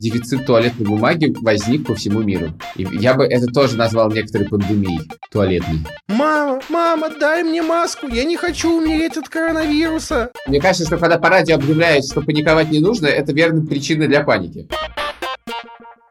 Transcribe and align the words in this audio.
дефицит 0.00 0.46
туалетной 0.46 0.86
бумаги 0.86 1.34
возник 1.42 1.84
по 1.84 1.94
всему 1.96 2.22
миру. 2.22 2.52
И 2.76 2.84
я 2.84 3.14
бы 3.14 3.24
это 3.24 3.46
тоже 3.46 3.76
назвал 3.76 4.12
некоторой 4.12 4.46
пандемией 4.46 5.10
туалетной. 5.32 5.80
Мама, 6.06 6.60
мама, 6.68 7.08
дай 7.08 7.42
мне 7.42 7.62
маску, 7.62 8.06
я 8.06 8.22
не 8.22 8.36
хочу 8.36 8.78
умереть 8.78 9.16
от 9.16 9.28
коронавируса. 9.28 10.30
Мне 10.46 10.60
кажется, 10.60 10.86
что 10.86 10.98
когда 10.98 11.18
по 11.18 11.28
радио 11.28 11.56
объявляют, 11.56 12.04
что 12.04 12.22
паниковать 12.22 12.70
не 12.70 12.78
нужно, 12.78 13.08
это 13.08 13.32
верная 13.32 13.66
причина 13.66 14.06
для 14.06 14.22
паники. 14.22 14.68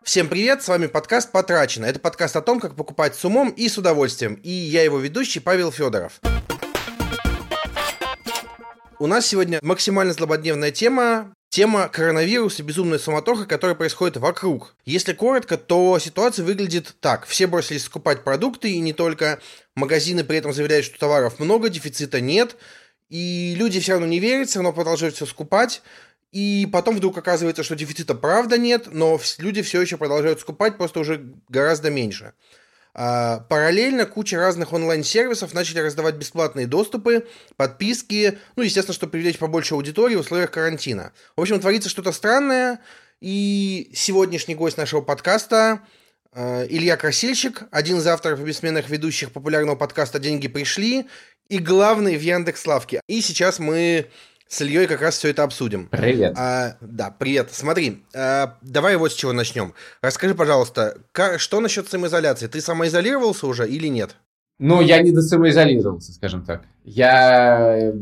Всем 0.04 0.28
привет, 0.28 0.64
с 0.64 0.68
вами 0.68 0.88
подкаст 0.88 1.32
«Потрачено». 1.32 1.86
Это 1.86 2.02
подкаст 2.02 2.36
о 2.36 2.42
том, 2.42 2.60
как 2.60 2.76
покупать 2.76 3.16
с 3.16 3.24
умом 3.24 3.50
и 3.50 3.70
с 3.70 3.78
удовольствием. 3.78 4.34
И 4.44 4.50
я 4.50 4.84
его 4.84 5.00
ведущий 5.00 5.40
Павел 5.40 5.72
Федоров. 5.72 6.20
У 9.00 9.08
нас 9.08 9.26
сегодня 9.28 9.60
максимально 9.62 10.12
злободневная 10.12 10.72
тема 10.72 11.34
Тема 11.50 11.88
коронавируса, 11.88 12.62
безумная 12.62 13.00
суматоха, 13.00 13.46
которая 13.46 13.76
происходит 13.76 14.18
вокруг. 14.18 14.76
Если 14.86 15.14
коротко, 15.14 15.58
то 15.58 15.98
ситуация 15.98 16.44
выглядит 16.44 16.96
так. 17.00 17.26
Все 17.26 17.48
бросились 17.48 17.84
скупать 17.84 18.24
продукты, 18.24 18.72
и 18.72 18.80
не 18.80 18.94
только. 18.94 19.40
Магазины 19.76 20.24
при 20.24 20.38
этом 20.38 20.54
заявляют, 20.54 20.86
что 20.86 21.00
товаров 21.00 21.40
много, 21.40 21.70
дефицита 21.70 22.20
нет. 22.20 22.58
И 23.10 23.56
люди 23.58 23.80
все 23.80 23.94
равно 23.94 24.08
не 24.08 24.20
верят, 24.20 24.50
все 24.50 24.60
равно 24.60 24.74
продолжают 24.74 25.16
все 25.16 25.26
скупать. 25.26 25.82
И 26.32 26.68
потом 26.72 26.98
вдруг 26.98 27.18
оказывается, 27.18 27.64
что 27.64 27.76
дефицита 27.76 28.14
правда 28.14 28.58
нет, 28.58 28.88
но 28.92 29.20
люди 29.40 29.62
все 29.62 29.82
еще 29.82 29.98
продолжают 29.98 30.42
скупать, 30.42 30.78
просто 30.78 31.00
уже 31.00 31.34
гораздо 31.48 31.90
меньше. 31.90 32.34
А, 33.00 33.42
параллельно 33.42 34.08
куча 34.08 34.38
разных 34.38 34.74
онлайн-сервисов 34.74 35.54
начали 35.54 35.80
раздавать 35.82 36.16
бесплатные 36.16 36.66
доступы, 36.66 37.28
подписки, 37.56 38.40
ну, 38.56 38.64
естественно, 38.64 38.96
чтобы 38.96 39.12
привлечь 39.12 39.38
побольше 39.38 39.76
аудитории 39.76 40.16
в 40.16 40.22
условиях 40.22 40.50
карантина. 40.50 41.14
В 41.36 41.42
общем, 41.42 41.60
творится 41.60 41.90
что-то 41.90 42.12
странное, 42.12 42.80
и 43.22 43.92
сегодняшний 43.94 44.56
гость 44.56 44.78
нашего 44.78 45.02
подкаста 45.02 45.82
а, 46.34 46.66
Илья 46.68 46.98
Красильщик, 46.98 47.66
один 47.70 47.98
из 47.98 48.08
авторов 48.08 48.40
и 48.40 48.44
бессменных 48.44 48.90
ведущих 48.90 49.32
популярного 49.32 49.76
подкаста 49.76 50.18
«Деньги 50.18 50.48
пришли» 50.48 51.06
и 51.50 51.60
главный 51.60 52.18
в 52.18 52.22
Яндекс.Лавке. 52.22 53.02
И 53.08 53.22
сейчас 53.22 53.60
мы 53.60 54.10
с 54.50 54.62
Ильей 54.62 54.88
как 54.88 55.02
раз 55.02 55.18
все 55.18 55.30
это 55.30 55.44
обсудим. 55.44 55.88
Привет. 55.90 56.36
А, 56.38 56.78
да, 56.82 57.14
привет. 57.18 57.50
Смотри, 57.52 58.04
а, 58.16 58.58
давай 58.62 58.96
вот 58.96 59.12
с 59.12 59.16
чего 59.16 59.34
начнем. 59.34 59.74
Расскажи, 60.02 60.36
пожалуйста, 60.36 60.98
как, 61.12 61.40
что 61.40 61.60
насчет 61.60 61.88
самоизоляции? 61.90 62.48
Ты 62.48 62.62
самоизолировался 62.62 63.48
уже 63.48 63.68
или 63.68 63.88
нет? 63.88 64.16
Ну, 64.60 64.82
я 64.82 65.02
не 65.02 65.12
досамоизолировался, 65.12 66.14
скажем 66.14 66.44
так. 66.44 66.64
Я 66.84 67.94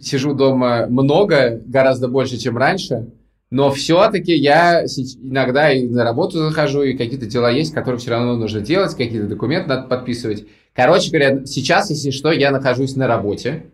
сижу 0.00 0.34
дома 0.34 0.86
много, 0.88 1.60
гораздо 1.64 2.08
больше, 2.08 2.36
чем 2.36 2.58
раньше, 2.58 3.06
но 3.50 3.70
все-таки 3.70 4.34
я 4.34 4.84
иногда 4.84 5.72
и 5.72 5.86
на 5.86 6.04
работу 6.04 6.38
захожу, 6.38 6.82
и 6.82 6.96
какие-то 6.96 7.26
дела 7.26 7.50
есть, 7.50 7.72
которые 7.72 7.98
все 7.98 8.10
равно 8.10 8.36
нужно 8.36 8.60
делать, 8.60 8.94
какие-то 8.94 9.26
документы 9.26 9.68
надо 9.68 9.88
подписывать. 9.88 10.46
Короче 10.74 11.10
говоря, 11.10 11.46
сейчас, 11.46 11.90
если 11.90 12.10
что, 12.10 12.30
я 12.30 12.50
нахожусь 12.50 12.94
на 12.96 13.06
работе, 13.06 13.66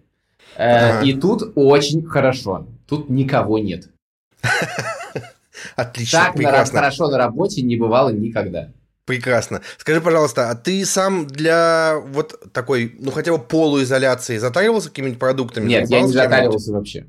Ага. 0.56 1.04
И 1.04 1.14
тут 1.14 1.52
очень 1.54 2.04
хорошо. 2.04 2.66
Тут 2.86 3.08
никого 3.08 3.58
нет. 3.58 3.88
Отлично, 5.76 6.18
так 6.18 6.34
прекрасно. 6.34 6.78
хорошо 6.78 7.08
на 7.08 7.18
работе 7.18 7.62
не 7.62 7.76
бывало 7.76 8.10
никогда. 8.10 8.70
Прекрасно. 9.06 9.60
Скажи, 9.76 10.00
пожалуйста, 10.00 10.50
а 10.50 10.54
ты 10.54 10.84
сам 10.86 11.26
для 11.26 11.96
вот 12.08 12.52
такой, 12.52 12.96
ну 12.98 13.10
хотя 13.10 13.32
бы 13.32 13.38
полуизоляции 13.38 14.38
затаривался 14.38 14.88
какими-нибудь 14.88 15.18
продуктами? 15.18 15.68
Нет, 15.68 15.90
я 15.90 16.00
не 16.00 16.08
затаривался 16.08 16.72
вообще. 16.72 17.06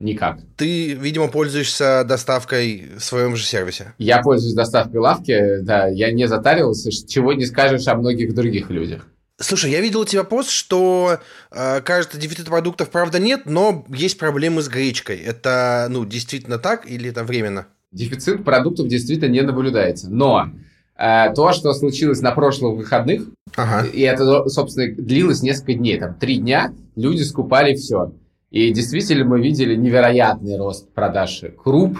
Никак. 0.00 0.40
Ты, 0.56 0.94
видимо, 0.94 1.28
пользуешься 1.28 2.02
доставкой 2.04 2.90
в 2.98 3.04
своем 3.04 3.36
же 3.36 3.44
сервисе. 3.44 3.94
Я 3.98 4.20
пользуюсь 4.20 4.54
доставкой 4.54 4.98
лавки, 4.98 5.60
да, 5.60 5.86
я 5.86 6.10
не 6.10 6.26
затаривался, 6.26 6.90
чего 6.90 7.32
не 7.34 7.46
скажешь 7.46 7.86
о 7.86 7.94
многих 7.94 8.34
других 8.34 8.68
людях. 8.70 9.06
Слушай, 9.42 9.72
я 9.72 9.80
видел 9.80 10.00
у 10.00 10.04
тебя 10.04 10.24
пост, 10.24 10.50
что, 10.50 11.18
э, 11.50 11.80
кажется, 11.80 12.18
дефицита 12.18 12.50
продуктов, 12.50 12.90
правда, 12.90 13.18
нет, 13.18 13.42
но 13.44 13.84
есть 13.88 14.18
проблемы 14.18 14.62
с 14.62 14.68
гречкой. 14.68 15.18
Это, 15.18 15.88
ну, 15.90 16.04
действительно 16.04 16.58
так 16.58 16.88
или 16.88 17.10
это 17.10 17.24
временно? 17.24 17.66
Дефицит 17.90 18.44
продуктов 18.44 18.88
действительно 18.88 19.30
не 19.30 19.42
наблюдается. 19.42 20.08
Но 20.08 20.50
э, 20.96 21.34
то, 21.34 21.52
что 21.52 21.74
случилось 21.74 22.20
на 22.20 22.30
прошлых 22.30 22.76
выходных, 22.76 23.22
ага. 23.56 23.86
и 23.86 24.00
это, 24.00 24.48
собственно, 24.48 24.94
длилось 24.94 25.42
несколько 25.42 25.74
дней, 25.74 25.98
там, 25.98 26.14
три 26.14 26.36
дня, 26.36 26.72
люди 26.94 27.22
скупали 27.22 27.74
все. 27.74 28.12
И 28.50 28.72
действительно 28.72 29.24
мы 29.24 29.40
видели 29.40 29.74
невероятный 29.74 30.56
рост 30.56 30.88
продаж 30.92 31.42
круп, 31.62 31.98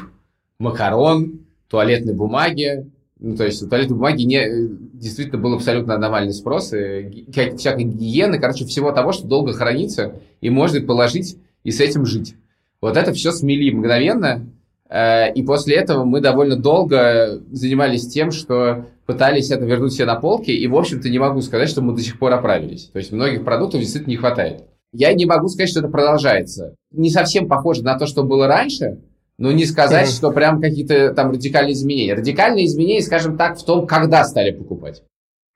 макарон, 0.59 1.41
туалетной 1.69 2.15
бумаги, 2.15 2.91
ну, 3.23 3.37
то 3.37 3.45
есть 3.45 3.63
у 3.63 3.69
туалетной 3.69 3.97
бумаги 3.97 4.23
не, 4.25 4.69
действительно 4.95 5.41
был 5.41 5.55
абсолютно 5.55 5.95
аномальный 5.95 6.33
спрос, 6.33 6.73
и, 6.73 7.25
всякой 7.57 7.85
гигиены, 7.85 8.41
короче, 8.41 8.65
всего 8.65 8.91
того, 8.91 9.13
что 9.13 9.29
долго 9.29 9.53
хранится, 9.53 10.15
и 10.41 10.51
можно 10.51 10.81
положить 10.81 11.39
и 11.63 11.71
с 11.71 11.81
этим 11.81 12.05
жить. 12.05 12.35
Вот 12.81 12.97
это 12.97 13.13
все 13.13 13.31
смели 13.31 13.71
мгновенно, 13.71 14.45
э, 14.89 15.33
и 15.35 15.45
после 15.45 15.77
этого 15.77 16.03
мы 16.03 16.21
довольно 16.21 16.57
долго 16.57 17.41
занимались 17.53 18.09
тем, 18.09 18.33
что 18.33 18.87
пытались 19.07 19.53
это 19.53 19.65
вернуть 19.65 19.93
себе 19.93 20.07
на 20.07 20.17
полки, 20.17 20.51
и, 20.51 20.67
в 20.67 20.77
общем-то, 20.77 21.09
не 21.09 21.21
могу 21.21 21.43
сказать, 21.43 21.69
что 21.69 21.81
мы 21.81 21.95
до 21.95 22.03
сих 22.03 22.19
пор 22.19 22.33
оправились. 22.33 22.87
То 22.93 22.99
есть 22.99 23.13
многих 23.13 23.45
продуктов 23.45 23.81
действительно 23.81 24.11
не 24.11 24.17
хватает. 24.17 24.65
Я 24.93 25.13
не 25.15 25.27
могу 25.27 25.47
сказать, 25.47 25.71
что 25.71 25.79
это 25.79 25.89
продолжается. 25.89 26.75
Не 26.91 27.11
совсем 27.11 27.47
похоже 27.47 27.85
на 27.85 27.97
то, 27.97 28.07
что 28.07 28.25
было 28.25 28.49
раньше, 28.49 28.99
но 29.43 29.51
не 29.51 29.67
сказать, 29.67 30.09
что 30.09 30.31
прям 30.31 30.61
какие-то 30.61 31.13
там 31.15 31.33
радикальные 31.33 31.73
изменения. 31.73 32.15
Радикальные 32.15 32.67
изменения, 32.67 33.03
скажем 33.03 33.37
так, 33.37 33.59
в 33.59 33.65
том, 33.65 33.89
когда 33.89 34.23
стали 34.25 34.53
покупать. 34.53 35.03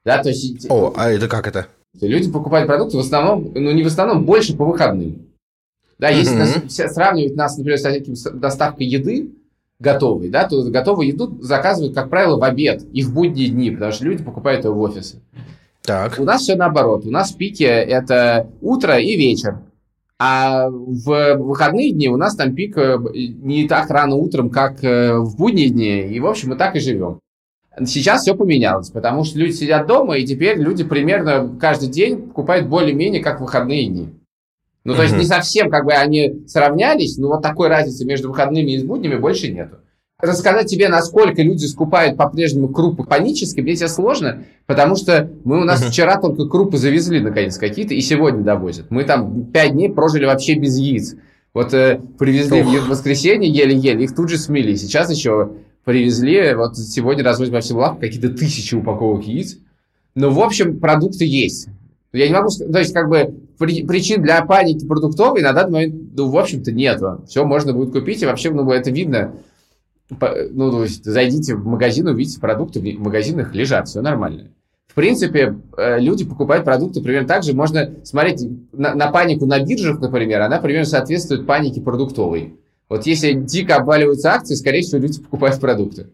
Да, 0.04 0.20
то 0.20 0.30
есть... 0.30 0.66
О, 0.68 0.92
а 0.96 1.08
это 1.08 1.28
как 1.28 1.46
это? 1.46 1.68
Люди 2.00 2.28
покупают 2.28 2.66
продукты 2.66 2.96
в 2.96 3.00
основном, 3.00 3.52
ну 3.54 3.70
не 3.70 3.84
в 3.84 3.86
основном, 3.86 4.24
больше 4.24 4.56
по 4.56 4.64
выходным. 4.64 5.28
Да, 6.00 6.08
если 6.08 6.34
mm-hmm. 6.34 6.64
нас, 6.64 6.94
сравнивать 6.94 7.36
нас, 7.36 7.56
например, 7.56 7.78
с 7.78 7.82
таким 7.82 8.14
доставкой 8.34 8.86
еды 8.86 9.30
готовой, 9.78 10.30
да, 10.30 10.48
то 10.48 10.60
готовую 10.64 11.06
еду 11.06 11.38
заказывают, 11.40 11.94
как 11.94 12.10
правило, 12.10 12.40
в 12.40 12.42
обед 12.42 12.82
и 12.92 13.02
в 13.02 13.14
будние 13.14 13.50
дни, 13.50 13.70
потому 13.70 13.92
что 13.92 14.04
люди 14.04 14.24
покупают 14.24 14.64
ее 14.64 14.72
в 14.72 14.80
офисы. 14.80 15.22
Так. 15.82 16.18
У 16.18 16.24
нас 16.24 16.42
все 16.42 16.56
наоборот. 16.56 17.06
У 17.06 17.10
нас 17.10 17.30
пики 17.30 17.62
это 17.62 18.48
утро 18.60 18.98
и 18.98 19.16
вечер. 19.16 19.60
А 20.18 20.68
в 20.70 21.34
выходные 21.34 21.92
дни 21.92 22.08
у 22.08 22.16
нас 22.16 22.36
там 22.36 22.54
пик 22.54 22.78
э, 22.78 22.96
не 23.14 23.68
так 23.68 23.90
рано 23.90 24.16
утром, 24.16 24.48
как 24.48 24.82
э, 24.82 25.18
в 25.18 25.36
будние 25.36 25.68
дни. 25.68 26.08
И, 26.08 26.20
в 26.20 26.26
общем, 26.26 26.50
мы 26.50 26.56
так 26.56 26.74
и 26.74 26.80
живем. 26.80 27.20
Сейчас 27.84 28.22
все 28.22 28.34
поменялось, 28.34 28.88
потому 28.88 29.24
что 29.24 29.38
люди 29.38 29.52
сидят 29.52 29.86
дома, 29.86 30.16
и 30.16 30.24
теперь 30.24 30.58
люди 30.58 30.82
примерно 30.82 31.54
каждый 31.60 31.90
день 31.90 32.28
покупают 32.28 32.68
более-менее 32.68 33.22
как 33.22 33.42
выходные 33.42 33.86
дни. 33.86 34.08
Ну, 34.84 34.94
то 34.94 35.02
есть 35.02 35.16
не 35.16 35.24
совсем 35.24 35.68
как 35.68 35.84
бы 35.84 35.92
они 35.92 36.46
сравнялись, 36.46 37.18
но 37.18 37.28
вот 37.28 37.42
такой 37.42 37.68
разницы 37.68 38.06
между 38.06 38.28
выходными 38.28 38.70
и 38.70 38.84
буднями 38.84 39.16
больше 39.16 39.52
нету. 39.52 39.78
Рассказать 40.18 40.68
тебе, 40.68 40.88
насколько 40.88 41.42
люди 41.42 41.66
скупают 41.66 42.16
по-прежнему 42.16 42.68
крупы 42.68 43.04
панически, 43.04 43.60
мне 43.60 43.76
тебе 43.76 43.88
сложно, 43.88 44.44
потому 44.64 44.96
что 44.96 45.30
мы 45.44 45.60
у 45.60 45.64
нас 45.64 45.82
uh-huh. 45.82 45.90
вчера 45.90 46.18
только 46.18 46.46
крупы 46.46 46.78
завезли, 46.78 47.20
наконец, 47.20 47.58
какие-то, 47.58 47.92
и 47.92 48.00
сегодня 48.00 48.42
довозят. 48.42 48.90
Мы 48.90 49.04
там 49.04 49.44
пять 49.44 49.72
дней 49.72 49.90
прожили 49.90 50.24
вообще 50.24 50.54
без 50.54 50.78
яиц. 50.78 51.16
Вот 51.52 51.74
э, 51.74 52.00
привезли 52.18 52.62
в 52.62 52.88
воскресенье 52.88 53.50
еле-еле, 53.50 54.04
их 54.04 54.14
тут 54.14 54.30
же 54.30 54.38
смели. 54.38 54.74
Сейчас 54.74 55.10
еще 55.10 55.50
привезли, 55.84 56.54
вот 56.54 56.78
сегодня 56.78 57.22
развозят 57.22 57.52
по 57.52 57.60
всему 57.60 57.80
лавку 57.80 58.00
какие-то 58.00 58.30
тысячи 58.30 58.74
упаковок 58.74 59.26
яиц. 59.26 59.58
Но, 60.14 60.30
в 60.30 60.40
общем, 60.40 60.80
продукты 60.80 61.26
есть. 61.26 61.68
Я 62.14 62.26
не 62.26 62.32
могу 62.32 62.48
сказать, 62.48 62.72
то 62.72 62.78
есть, 62.78 62.94
как 62.94 63.10
бы, 63.10 63.34
при, 63.58 63.84
причин 63.84 64.22
для 64.22 64.42
паники 64.46 64.86
продуктовой 64.86 65.42
на 65.42 65.52
данный 65.52 65.72
момент, 65.72 65.94
ну, 66.16 66.30
в 66.30 66.38
общем-то, 66.38 66.72
нету. 66.72 67.22
Все 67.28 67.44
можно 67.44 67.74
будет 67.74 67.92
купить, 67.92 68.22
и 68.22 68.26
вообще, 68.26 68.50
ну, 68.50 68.70
это 68.70 68.90
видно 68.90 69.34
ну, 70.10 70.70
то 70.70 70.84
есть 70.84 71.04
зайдите 71.04 71.54
в 71.54 71.66
магазин, 71.66 72.06
увидите 72.06 72.40
продукты 72.40 72.80
в 72.80 73.00
магазинах 73.00 73.54
лежат, 73.54 73.88
все 73.88 74.00
нормально. 74.00 74.50
В 74.86 74.94
принципе, 74.94 75.56
э, 75.76 76.00
люди 76.00 76.24
покупают 76.24 76.64
продукты 76.64 77.02
примерно 77.02 77.28
так 77.28 77.42
же. 77.42 77.52
Можно 77.52 77.96
смотреть 78.04 78.42
на, 78.72 78.94
на 78.94 79.10
панику 79.10 79.44
на 79.44 79.60
биржах, 79.60 80.00
например, 80.00 80.40
она 80.40 80.58
примерно 80.58 80.86
соответствует 80.86 81.46
панике 81.46 81.80
продуктовой. 81.80 82.54
Вот 82.88 83.04
если 83.04 83.32
дико 83.32 83.76
обваливаются 83.76 84.32
акции, 84.32 84.54
скорее 84.54 84.82
всего, 84.82 85.00
люди 85.00 85.20
покупают 85.20 85.60
продукты. 85.60 86.06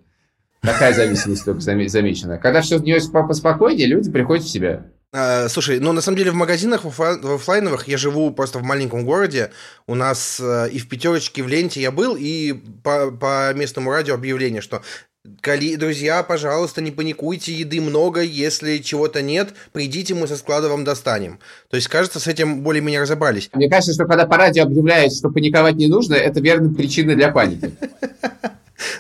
Такая 0.63 0.95
зависимость 0.95 1.45
только 1.45 1.61
замечена. 1.61 2.39
Когда 2.39 2.61
все 2.63 2.79
становится 2.79 3.11
поспокойнее, 3.11 3.87
люди 3.87 4.11
приходят 4.11 4.45
в 4.45 4.51
себя. 4.51 4.87
А, 5.15 5.49
слушай, 5.49 5.79
ну 5.79 5.93
на 5.93 6.01
самом 6.01 6.17
деле 6.17 6.31
в 6.31 6.35
магазинах 6.35 6.85
в 6.85 7.35
офлайновых 7.35 7.87
я 7.87 7.99
живу 7.99 8.31
просто 8.31 8.59
в 8.59 8.63
маленьком 8.63 9.05
городе. 9.05 9.51
У 9.87 9.95
нас 9.95 10.41
э, 10.41 10.71
и 10.71 10.79
в 10.79 10.89
пятерочке 10.89 11.43
в 11.43 11.49
ленте 11.49 11.83
я 11.83 11.91
был, 11.91 12.17
и 12.19 12.55
по, 12.83 13.11
по 13.11 13.53
местному 13.53 13.91
радио 13.91 14.15
объявление, 14.15 14.63
что 14.63 14.83
друзья, 15.23 16.23
пожалуйста, 16.23 16.81
не 16.81 16.91
паникуйте, 16.91 17.53
еды 17.53 17.81
много, 17.81 18.23
если 18.23 18.79
чего-то 18.79 19.21
нет, 19.21 19.51
придите, 19.73 20.15
мы 20.15 20.27
со 20.27 20.37
склада 20.37 20.69
вам 20.69 20.83
достанем. 20.83 21.39
То 21.69 21.77
есть, 21.77 21.89
кажется, 21.89 22.19
с 22.19 22.27
этим 22.27 22.63
более-менее 22.63 23.03
разобрались. 23.03 23.51
Мне 23.53 23.69
кажется, 23.69 23.93
что 23.93 24.07
когда 24.07 24.27
по 24.27 24.37
радио 24.37 24.65
объявляют, 24.65 25.15
что 25.15 25.29
паниковать 25.29 25.77
не 25.77 25.87
нужно, 25.87 26.15
это 26.15 26.41
верная 26.41 26.75
причина 26.75 27.15
для 27.15 27.31
паники. 27.31 27.73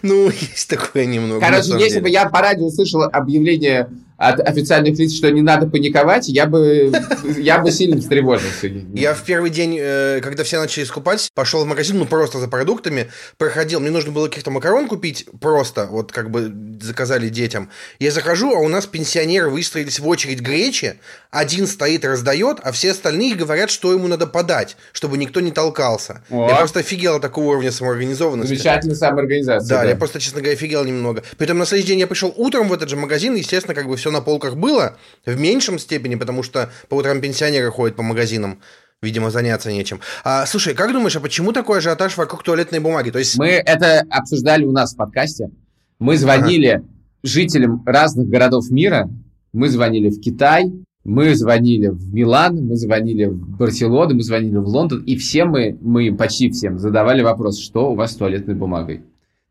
Ну, 0.02 0.30
есть 0.30 0.68
такое 0.68 1.06
немного. 1.06 1.40
Короче, 1.40 1.72
если 1.76 1.98
бы 1.98 2.08
я 2.08 2.28
по 2.28 2.40
радио 2.40 2.66
услышал 2.66 3.02
объявление 3.02 3.88
от 4.22 4.38
официальных 4.40 4.98
лиц, 4.98 5.14
что 5.14 5.30
не 5.32 5.42
надо 5.42 5.66
паниковать, 5.66 6.28
я 6.28 6.46
бы, 6.46 6.92
я 7.36 7.58
бы 7.58 7.72
сильно 7.72 8.00
встревожился. 8.00 8.68
Я 8.94 9.14
в 9.14 9.24
первый 9.24 9.50
день, 9.50 9.76
э, 9.80 10.20
когда 10.22 10.44
все 10.44 10.60
начали 10.60 10.84
скупать, 10.84 11.28
пошел 11.34 11.64
в 11.64 11.66
магазин, 11.66 11.98
ну, 11.98 12.06
просто 12.06 12.38
за 12.38 12.46
продуктами, 12.46 13.10
проходил, 13.36 13.80
мне 13.80 13.90
нужно 13.90 14.12
было 14.12 14.28
каких-то 14.28 14.52
макарон 14.52 14.86
купить, 14.86 15.26
просто, 15.40 15.86
вот 15.86 16.12
как 16.12 16.30
бы 16.30 16.52
заказали 16.80 17.28
детям. 17.28 17.68
Я 17.98 18.12
захожу, 18.12 18.54
а 18.54 18.60
у 18.60 18.68
нас 18.68 18.86
пенсионеры 18.86 19.50
выстроились 19.50 19.98
в 19.98 20.06
очередь 20.06 20.40
гречи, 20.40 21.00
один 21.32 21.66
стоит, 21.66 22.04
раздает, 22.04 22.58
а 22.62 22.70
все 22.70 22.92
остальные 22.92 23.34
говорят, 23.34 23.70
что 23.70 23.92
ему 23.92 24.06
надо 24.06 24.28
подать, 24.28 24.76
чтобы 24.92 25.18
никто 25.18 25.40
не 25.40 25.50
толкался. 25.50 26.22
О. 26.30 26.48
Я 26.48 26.56
просто 26.56 26.80
офигел 26.80 27.16
от 27.16 27.22
такого 27.22 27.46
уровня 27.46 27.72
самоорганизованности. 27.72 28.54
Замечательная 28.54 28.96
самоорганизация. 28.96 29.68
Да, 29.68 29.82
да, 29.82 29.88
я 29.88 29.96
просто, 29.96 30.20
честно 30.20 30.40
говоря, 30.40 30.54
офигел 30.54 30.84
немного. 30.84 31.24
Притом 31.38 31.58
на 31.58 31.66
следующий 31.66 31.88
день 31.88 32.00
я 32.00 32.06
пришел 32.06 32.32
утром 32.36 32.68
в 32.68 32.72
этот 32.72 32.88
же 32.88 32.96
магазин, 32.96 33.34
естественно, 33.34 33.74
как 33.74 33.88
бы 33.88 33.96
все 33.96 34.11
на 34.12 34.20
полках 34.20 34.56
было, 34.56 34.96
в 35.26 35.38
меньшем 35.38 35.78
степени, 35.78 36.14
потому 36.14 36.42
что 36.42 36.70
по 36.88 36.94
утрам 36.94 37.20
пенсионеры 37.20 37.70
ходят 37.70 37.96
по 37.96 38.02
магазинам. 38.02 38.60
Видимо, 39.02 39.30
заняться 39.30 39.72
нечем. 39.72 39.98
А, 40.22 40.46
слушай, 40.46 40.74
как 40.74 40.92
думаешь, 40.92 41.16
а 41.16 41.20
почему 41.20 41.52
такой 41.52 41.78
ажиотаж 41.78 42.16
вокруг 42.16 42.44
туалетной 42.44 42.78
бумаги? 42.78 43.10
То 43.10 43.18
есть... 43.18 43.36
Мы 43.36 43.48
это 43.48 44.04
обсуждали 44.08 44.64
у 44.64 44.70
нас 44.70 44.94
в 44.94 44.96
подкасте. 44.96 45.50
Мы 45.98 46.16
звонили 46.16 46.66
ага. 46.68 46.84
жителям 47.24 47.82
разных 47.84 48.28
городов 48.28 48.70
мира. 48.70 49.10
Мы 49.52 49.68
звонили 49.68 50.08
в 50.08 50.20
Китай, 50.20 50.70
мы 51.04 51.34
звонили 51.34 51.88
в 51.88 52.14
Милан, 52.14 52.64
мы 52.64 52.76
звонили 52.76 53.24
в 53.24 53.56
Барселону, 53.56 54.14
мы 54.14 54.22
звонили 54.22 54.56
в 54.56 54.68
Лондон, 54.68 55.02
и 55.02 55.16
все 55.16 55.44
мы, 55.44 55.76
мы 55.80 56.14
почти 56.14 56.50
всем 56.50 56.78
задавали 56.78 57.22
вопрос, 57.22 57.58
что 57.58 57.90
у 57.90 57.96
вас 57.96 58.12
с 58.12 58.16
туалетной 58.16 58.54
бумагой. 58.54 59.02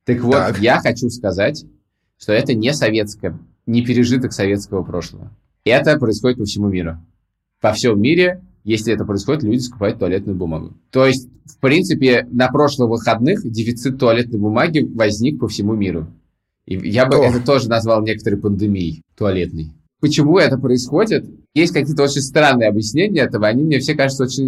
Так 0.05 0.21
вот, 0.21 0.33
так. 0.33 0.59
я 0.59 0.79
хочу 0.79 1.09
сказать, 1.09 1.65
что 2.17 2.31
это 2.31 2.53
не 2.53 2.73
советское 2.73 3.37
не 3.65 3.83
пережиток 3.85 4.33
советского 4.33 4.83
прошлого. 4.83 5.31
Это 5.63 5.97
происходит 5.97 6.37
по 6.39 6.45
всему 6.45 6.67
миру. 6.67 6.97
По 7.59 7.73
всем 7.73 8.01
мире, 8.01 8.41
если 8.63 8.93
это 8.93 9.05
происходит, 9.05 9.43
люди 9.43 9.59
скупают 9.59 9.99
туалетную 9.99 10.37
бумагу. 10.37 10.73
То 10.89 11.05
есть, 11.05 11.29
в 11.45 11.57
принципе, 11.59 12.27
на 12.31 12.47
прошлых 12.49 12.89
выходных 12.89 13.49
дефицит 13.49 13.99
туалетной 13.99 14.39
бумаги 14.39 14.79
возник 14.79 15.39
по 15.39 15.47
всему 15.47 15.73
миру. 15.73 16.07
И 16.65 16.75
я 16.89 17.05
бы 17.05 17.17
О. 17.17 17.23
это 17.23 17.43
тоже 17.43 17.69
назвал 17.69 18.03
некоторой 18.03 18.39
пандемией 18.39 19.03
туалетной. 19.15 19.71
Почему 19.99 20.37
это 20.37 20.57
происходит? 20.57 21.25
Есть 21.53 21.73
какие-то 21.73 22.03
очень 22.03 22.21
странные 22.21 22.69
объяснения 22.69 23.21
этого, 23.21 23.47
они 23.47 23.63
мне 23.63 23.79
все 23.79 23.93
кажутся 23.93 24.23
очень 24.23 24.47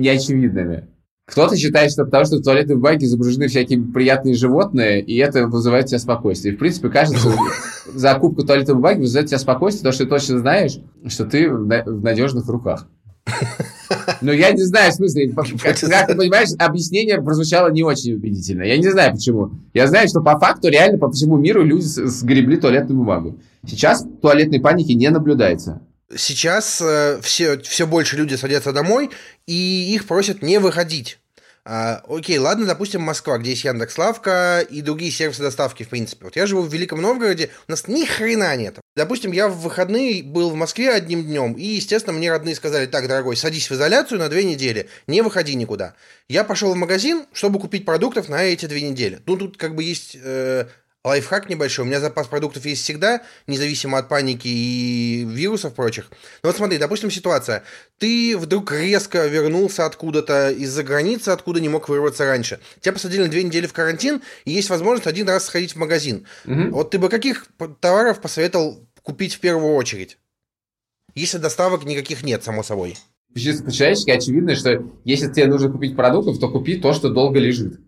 неочевидными. 0.00 0.86
Кто-то 1.26 1.56
считает, 1.56 1.90
что 1.90 2.04
потому 2.04 2.24
что 2.24 2.36
в 2.36 2.42
туалетной 2.42 2.76
бумаге 2.76 3.06
изображены 3.06 3.48
всякие 3.48 3.82
приятные 3.82 4.34
животные, 4.34 5.02
и 5.02 5.16
это 5.16 5.48
вызывает 5.48 5.86
у 5.86 5.88
тебя 5.88 5.98
спокойствие. 5.98 6.54
И, 6.54 6.56
в 6.56 6.60
принципе, 6.60 6.88
кажется, 6.88 7.28
закупка 7.94 8.42
туалетной 8.42 8.76
бумаги 8.76 9.00
вызывает 9.00 9.26
у 9.26 9.28
тебя 9.30 9.38
спокойствие, 9.38 9.80
потому 9.80 9.92
что 9.92 10.04
ты 10.04 10.10
точно 10.10 10.38
знаешь, 10.38 10.78
что 11.08 11.24
ты 11.24 11.50
в 11.50 12.02
надежных 12.02 12.46
руках. 12.46 12.86
Но 14.20 14.32
я 14.32 14.52
не 14.52 14.62
знаю, 14.62 14.92
в 14.92 14.94
смысле, 14.94 15.32
как, 15.32 15.46
как 15.60 16.06
ты 16.06 16.14
понимаешь, 16.14 16.50
объяснение 16.58 17.20
прозвучало 17.20 17.72
не 17.72 17.82
очень 17.82 18.14
убедительно. 18.14 18.62
Я 18.62 18.78
не 18.78 18.88
знаю 18.88 19.12
почему. 19.14 19.50
Я 19.74 19.88
знаю, 19.88 20.08
что 20.08 20.20
по 20.20 20.38
факту 20.38 20.68
реально 20.68 20.98
по 20.98 21.10
всему 21.10 21.36
миру 21.36 21.64
люди 21.64 21.82
сгребли 21.82 22.56
туалетную 22.56 22.98
бумагу. 22.98 23.40
Сейчас 23.66 24.06
туалетной 24.22 24.60
паники 24.60 24.92
не 24.92 25.10
наблюдается. 25.10 25.82
Сейчас 26.14 26.80
э, 26.80 27.20
все, 27.22 27.58
все 27.60 27.86
больше 27.86 28.16
люди 28.16 28.34
садятся 28.34 28.72
домой, 28.72 29.10
и 29.46 29.94
их 29.94 30.06
просят 30.06 30.42
не 30.42 30.58
выходить. 30.58 31.18
А, 31.68 32.04
окей, 32.08 32.38
ладно, 32.38 32.64
допустим, 32.64 33.00
Москва, 33.00 33.38
где 33.38 33.50
есть 33.50 33.64
Яндекс.Лавка 33.64 34.60
и 34.60 34.82
другие 34.82 35.10
сервисы 35.10 35.42
доставки, 35.42 35.82
в 35.82 35.88
принципе. 35.88 36.26
Вот 36.26 36.36
я 36.36 36.46
живу 36.46 36.62
в 36.62 36.72
Великом 36.72 37.02
Новгороде, 37.02 37.50
у 37.66 37.72
нас 37.72 37.88
ни 37.88 38.04
хрена 38.04 38.54
нет. 38.54 38.78
Допустим, 38.94 39.32
я 39.32 39.48
в 39.48 39.58
выходные 39.58 40.22
был 40.22 40.50
в 40.50 40.54
Москве 40.54 40.92
одним 40.92 41.24
днем, 41.24 41.54
и, 41.54 41.64
естественно, 41.64 42.16
мне 42.16 42.30
родные 42.30 42.54
сказали, 42.54 42.86
так, 42.86 43.08
дорогой, 43.08 43.36
садись 43.36 43.68
в 43.68 43.74
изоляцию 43.74 44.20
на 44.20 44.28
две 44.28 44.44
недели, 44.44 44.88
не 45.08 45.22
выходи 45.22 45.56
никуда. 45.56 45.96
Я 46.28 46.44
пошел 46.44 46.72
в 46.72 46.76
магазин, 46.76 47.26
чтобы 47.32 47.58
купить 47.58 47.84
продуктов 47.84 48.28
на 48.28 48.44
эти 48.44 48.66
две 48.66 48.82
недели. 48.82 49.20
Ну, 49.26 49.36
тут 49.36 49.56
как 49.56 49.74
бы 49.74 49.82
есть 49.82 50.16
э, 50.22 50.68
лайфхак 51.06 51.48
небольшой. 51.48 51.84
У 51.84 51.88
меня 51.88 52.00
запас 52.00 52.26
продуктов 52.26 52.66
есть 52.66 52.82
всегда, 52.82 53.22
независимо 53.46 53.98
от 53.98 54.08
паники 54.08 54.48
и 54.48 55.24
вирусов 55.24 55.74
прочих. 55.74 56.10
Но 56.42 56.48
вот 56.48 56.56
смотри, 56.56 56.78
допустим, 56.78 57.10
ситуация. 57.10 57.62
Ты 57.98 58.36
вдруг 58.36 58.72
резко 58.72 59.26
вернулся 59.26 59.86
откуда-то 59.86 60.50
из-за 60.50 60.82
границы, 60.82 61.28
откуда 61.28 61.60
не 61.60 61.68
мог 61.68 61.88
вырваться 61.88 62.24
раньше. 62.24 62.58
Тебя 62.80 62.92
посадили 62.92 63.22
на 63.22 63.28
две 63.28 63.44
недели 63.44 63.66
в 63.66 63.72
карантин, 63.72 64.20
и 64.44 64.50
есть 64.50 64.68
возможность 64.68 65.06
один 65.06 65.28
раз 65.28 65.46
сходить 65.46 65.74
в 65.74 65.76
магазин. 65.76 66.26
Угу. 66.44 66.70
Вот 66.70 66.90
ты 66.90 66.98
бы 66.98 67.08
каких 67.08 67.46
товаров 67.80 68.20
посоветовал 68.20 68.84
купить 69.02 69.34
в 69.34 69.40
первую 69.40 69.74
очередь? 69.74 70.18
Если 71.14 71.38
доставок 71.38 71.84
никаких 71.84 72.24
нет, 72.24 72.42
само 72.42 72.64
собой. 72.64 72.96
Чисто 73.34 73.64
по-человечески 73.64 74.10
очевидно, 74.10 74.56
что 74.56 74.82
если 75.04 75.30
тебе 75.30 75.46
нужно 75.46 75.70
купить 75.70 75.94
продуктов, 75.94 76.38
то 76.40 76.48
купи 76.48 76.78
то, 76.78 76.92
что 76.92 77.10
долго 77.10 77.38
лежит. 77.38 77.78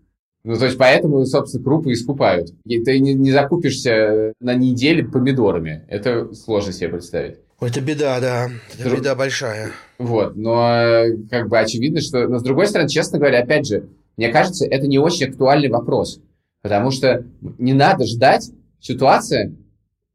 Ну, 0.43 0.55
то 0.57 0.65
есть 0.65 0.77
поэтому, 0.77 1.25
собственно, 1.25 1.63
крупы 1.63 1.91
и 1.91 1.95
скупают. 1.95 2.51
И 2.65 2.81
ты 2.81 2.99
не, 2.99 3.13
не 3.13 3.31
закупишься 3.31 4.33
на 4.39 4.53
неделе 4.53 5.03
помидорами. 5.03 5.85
Это 5.89 6.33
сложно 6.33 6.71
себе 6.71 6.89
представить. 6.89 7.39
Это 7.59 7.81
беда, 7.81 8.19
да. 8.21 8.49
Это 8.73 8.83
Друг... 8.85 8.99
беда 8.99 9.15
большая. 9.15 9.71
Вот, 9.97 10.37
но 10.37 11.03
как 11.29 11.49
бы 11.49 11.59
очевидно, 11.59 11.99
что... 11.99 12.27
Но 12.27 12.39
с 12.39 12.43
другой 12.43 12.67
стороны, 12.67 12.89
честно 12.89 13.19
говоря, 13.19 13.39
опять 13.39 13.67
же, 13.67 13.89
мне 14.15 14.29
кажется, 14.29 14.65
это 14.65 14.87
не 14.87 14.97
очень 14.97 15.27
актуальный 15.27 15.69
вопрос. 15.69 16.21
Потому 16.61 16.91
что 16.91 17.25
не 17.57 17.73
надо 17.73 18.05
ждать 18.05 18.49
ситуации, 18.79 19.57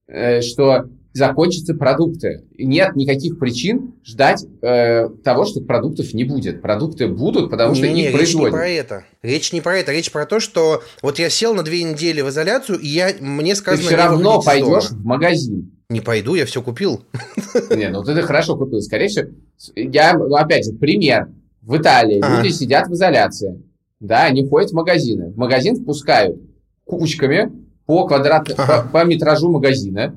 э, 0.07 0.41
что 0.41 0.89
закончатся 1.15 1.75
продукты. 1.75 2.45
Нет 2.59 2.97
никаких 2.97 3.39
причин 3.39 3.95
ждать 4.05 4.45
э, 4.63 5.09
того, 5.23 5.45
что 5.45 5.61
продуктов 5.61 6.13
не 6.13 6.25
будет. 6.25 6.61
Продукты 6.61 7.07
будут, 7.07 7.51
потому 7.51 7.77
что 7.77 7.89
не, 7.89 8.03
их 8.03 8.11
не, 8.11 8.17
производят. 8.17 8.53
Речь 8.53 8.53
не 8.53 8.59
про 8.59 8.69
это. 8.69 9.05
Речь 9.23 9.53
не 9.53 9.61
про 9.61 9.79
это. 9.79 9.93
Речь 9.93 10.11
про 10.11 10.27
то, 10.27 10.41
что 10.41 10.83
вот 11.03 11.21
я 11.21 11.31
сел 11.31 11.55
на 11.55 11.63
две 11.63 11.85
недели 11.85 12.21
в 12.21 12.29
изоляцию, 12.29 12.81
и 12.81 12.89
я, 12.89 13.13
мне 13.21 13.55
сказано... 13.55 13.83
Ты 13.83 13.87
все 13.87 13.97
равно 13.97 14.43
пойдешь 14.43 14.91
в 14.91 15.05
магазин. 15.05 15.71
Не 15.89 16.01
пойду, 16.01 16.35
я 16.35 16.47
все 16.47 16.61
купил. 16.63 17.05
Не, 17.71 17.91
ну 17.91 18.03
ты 18.03 18.21
хорошо 18.23 18.57
купил. 18.57 18.81
Скорее 18.81 19.07
всего, 19.07 19.31
я, 19.77 20.15
ну 20.15 20.35
опять 20.35 20.65
же, 20.65 20.73
пример. 20.73 21.29
В 21.63 21.79
Италии 21.79 22.19
ага. 22.21 22.43
люди 22.43 22.53
сидят 22.53 22.89
в 22.89 22.93
изоляции. 22.93 23.63
Да, 24.01 24.25
они 24.25 24.47
ходят 24.47 24.71
в 24.71 24.75
магазины. 24.75 25.31
В 25.31 25.37
магазин 25.37 25.77
впускают 25.77 26.37
кучками 26.85 27.53
по 27.87 28.07
квадрат, 28.07 28.51
ага. 28.59 28.83
по, 28.83 29.01
по 29.01 29.05
метражу 29.07 29.51
магазина 29.51 30.15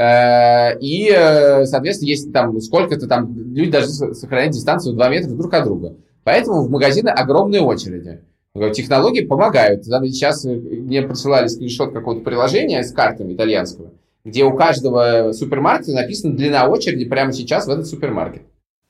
и, 0.00 1.10
э, 1.10 1.64
соответственно, 1.64 2.08
есть 2.08 2.32
там 2.32 2.60
сколько-то 2.60 3.08
там, 3.08 3.34
люди 3.36 3.70
даже 3.70 3.88
сохраняют 3.88 4.52
дистанцию 4.52 4.94
2 4.94 5.08
метра 5.08 5.30
друг 5.30 5.52
от 5.52 5.64
друга. 5.64 5.96
Поэтому 6.24 6.62
в 6.62 6.70
магазины 6.70 7.08
огромные 7.08 7.62
очереди. 7.62 8.20
Технологии 8.72 9.24
помогают. 9.24 9.84
Сейчас 9.84 10.44
э, 10.44 10.54
мне 10.54 11.02
присылали 11.02 11.48
скриншот 11.48 11.92
какого-то 11.92 12.22
приложения 12.22 12.82
с 12.82 12.92
картами 12.92 13.34
итальянского, 13.34 13.92
где 14.24 14.44
у 14.44 14.54
каждого 14.54 15.32
супермаркета 15.32 15.92
написана 15.92 16.36
длина 16.36 16.68
очереди 16.68 17.04
прямо 17.04 17.32
сейчас 17.32 17.66
в 17.66 17.70
этот 17.70 17.86
супермаркет. 17.86 18.42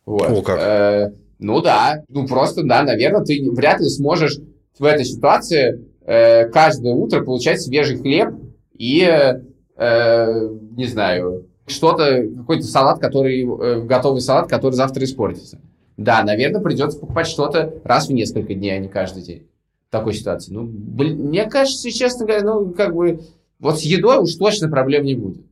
Вот. 0.04 0.30
О, 0.30 0.42
как. 0.42 0.58
Э, 0.60 1.12
ну 1.38 1.60
да, 1.60 2.02
ну 2.08 2.26
просто, 2.26 2.64
да, 2.64 2.82
наверное, 2.82 3.24
ты 3.24 3.50
вряд 3.50 3.80
ли 3.80 3.88
сможешь 3.88 4.38
в 4.78 4.84
этой 4.84 5.04
ситуации 5.04 5.86
э, 6.04 6.48
каждое 6.48 6.94
утро 6.94 7.22
получать 7.22 7.60
свежий 7.60 7.98
хлеб 7.98 8.34
и 8.76 9.34
э, 9.78 10.48
не 10.76 10.86
знаю, 10.86 11.46
что-то, 11.66 12.26
какой-то 12.36 12.64
салат, 12.64 12.98
который, 12.98 13.42
э, 13.42 13.82
готовый 13.82 14.20
салат, 14.20 14.48
который 14.48 14.74
завтра 14.74 15.04
испортится. 15.04 15.60
Да, 15.96 16.22
наверное, 16.22 16.60
придется 16.60 16.98
покупать 16.98 17.26
что-то 17.26 17.74
раз 17.84 18.08
в 18.08 18.12
несколько 18.12 18.54
дней, 18.54 18.76
а 18.76 18.78
не 18.78 18.88
каждый 18.88 19.22
день. 19.22 19.46
В 19.88 19.92
такой 19.92 20.14
ситуации. 20.14 20.52
Ну, 20.52 20.64
блин, 20.64 21.28
мне 21.28 21.48
кажется, 21.48 21.90
честно 21.90 22.26
говоря, 22.26 22.44
ну, 22.44 22.72
как 22.72 22.94
бы, 22.94 23.20
вот 23.58 23.80
с 23.80 23.82
едой 23.82 24.18
уж 24.18 24.34
точно 24.34 24.68
проблем 24.68 25.04
не 25.04 25.14
будет. 25.14 25.44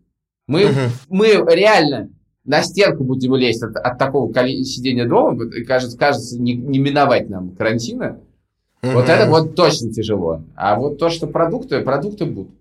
Мы, 0.47 0.63
uh 0.65 0.89
мы 1.09 1.29
реально 1.53 2.11
на 2.45 2.63
стенку 2.63 3.03
будем 3.03 3.35
лезть 3.35 3.63
от, 3.63 3.77
от 3.77 3.99
такого 3.99 4.33
сидения 4.63 5.07
дома, 5.09 5.51
кажется, 5.67 5.99
кажется 5.99 6.41
не, 6.41 6.55
не 6.55 6.79
миновать 6.79 7.29
нам 7.29 7.57
карантина. 7.57 8.21
uh 8.83 8.93
Вот 8.93 9.09
это 9.09 9.29
вот 9.29 9.57
точно 9.57 9.93
тяжело. 9.93 10.43
А 10.55 10.79
вот 10.79 10.99
то, 10.99 11.11
что 11.11 11.27
продукты, 11.27 11.81
продукты 11.81 12.25
будут. 12.27 12.55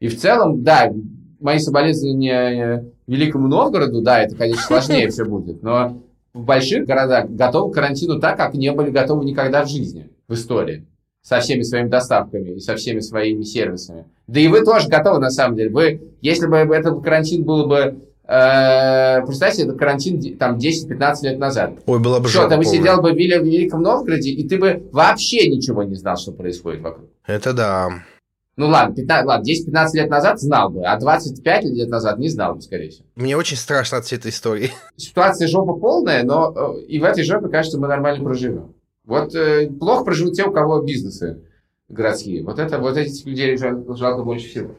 И 0.00 0.08
в 0.08 0.18
целом, 0.18 0.62
да, 0.62 0.92
мои 1.40 1.58
соболезнования 1.58 2.84
Великому 3.06 3.48
Новгороду, 3.48 4.02
да, 4.02 4.22
это, 4.22 4.36
конечно, 4.36 4.62
сложнее 4.62 5.08
все 5.08 5.24
будет, 5.24 5.62
но 5.62 6.02
в 6.32 6.44
больших 6.44 6.86
городах 6.86 7.30
готовы 7.30 7.70
к 7.70 7.74
карантину 7.74 8.20
так, 8.20 8.36
как 8.36 8.54
не 8.54 8.72
были 8.72 8.90
готовы 8.90 9.24
никогда 9.24 9.64
в 9.64 9.68
жизни, 9.68 10.10
в 10.26 10.34
истории, 10.34 10.86
со 11.22 11.40
всеми 11.40 11.62
своими 11.62 11.88
доставками 11.88 12.50
и 12.50 12.60
со 12.60 12.76
всеми 12.76 13.00
своими 13.00 13.42
сервисами. 13.42 14.06
Да 14.26 14.40
и 14.40 14.48
вы 14.48 14.64
тоже 14.64 14.88
готовы, 14.88 15.20
на 15.20 15.30
самом 15.30 15.56
деле. 15.56 15.70
Вы, 15.70 16.14
если 16.20 16.46
бы 16.46 16.56
этот 16.56 17.02
карантин 17.02 17.44
был 17.44 17.66
бы 17.66 18.00
Э, 18.26 19.20
представьте, 19.26 19.64
это 19.64 19.74
карантин 19.74 20.38
там 20.38 20.56
10-15 20.56 21.14
лет 21.22 21.38
назад. 21.38 21.74
Ой, 21.84 21.98
было 21.98 22.20
бы 22.20 22.28
Что, 22.28 22.48
ты 22.48 22.56
бы 22.56 22.64
сидел 22.64 23.02
бы 23.02 23.12
в 23.12 23.16
Великом 23.16 23.82
Новгороде, 23.82 24.30
и 24.30 24.48
ты 24.48 24.58
бы 24.58 24.88
вообще 24.92 25.48
ничего 25.48 25.82
не 25.82 25.94
знал, 25.94 26.16
что 26.16 26.32
происходит 26.32 26.80
вокруг. 26.80 27.10
Это 27.26 27.52
да. 27.52 27.90
Ну 28.56 28.68
ладно, 28.68 28.94
15, 28.94 29.26
ладно 29.26 29.44
10-15 29.44 29.88
лет 29.94 30.10
назад 30.10 30.40
знал 30.40 30.70
бы, 30.70 30.84
а 30.84 30.96
25 30.98 31.64
лет 31.64 31.88
назад 31.88 32.18
не 32.18 32.28
знал 32.28 32.54
бы, 32.54 32.62
скорее 32.62 32.90
всего. 32.90 33.06
Мне 33.16 33.36
очень 33.36 33.56
страшно 33.56 33.98
от 33.98 34.04
всей 34.04 34.16
этой 34.16 34.30
истории. 34.30 34.70
Ситуация 34.96 35.48
жопа 35.48 35.74
полная, 35.74 36.22
но 36.22 36.52
э, 36.54 36.82
и 36.82 37.00
в 37.00 37.04
этой 37.04 37.24
жопе, 37.24 37.48
кажется, 37.48 37.80
мы 37.80 37.88
нормально 37.88 38.24
проживем. 38.24 38.74
Вот 39.04 39.34
э, 39.34 39.68
плохо 39.68 40.04
проживут 40.04 40.34
те, 40.34 40.44
у 40.44 40.52
кого 40.52 40.82
бизнесы 40.82 41.42
городские. 41.88 42.44
Вот 42.44 42.58
это 42.60 42.78
вот 42.78 42.96
этих 42.96 43.26
людей 43.26 43.56
жалко 43.56 44.22
больше 44.22 44.48
всего. 44.48 44.74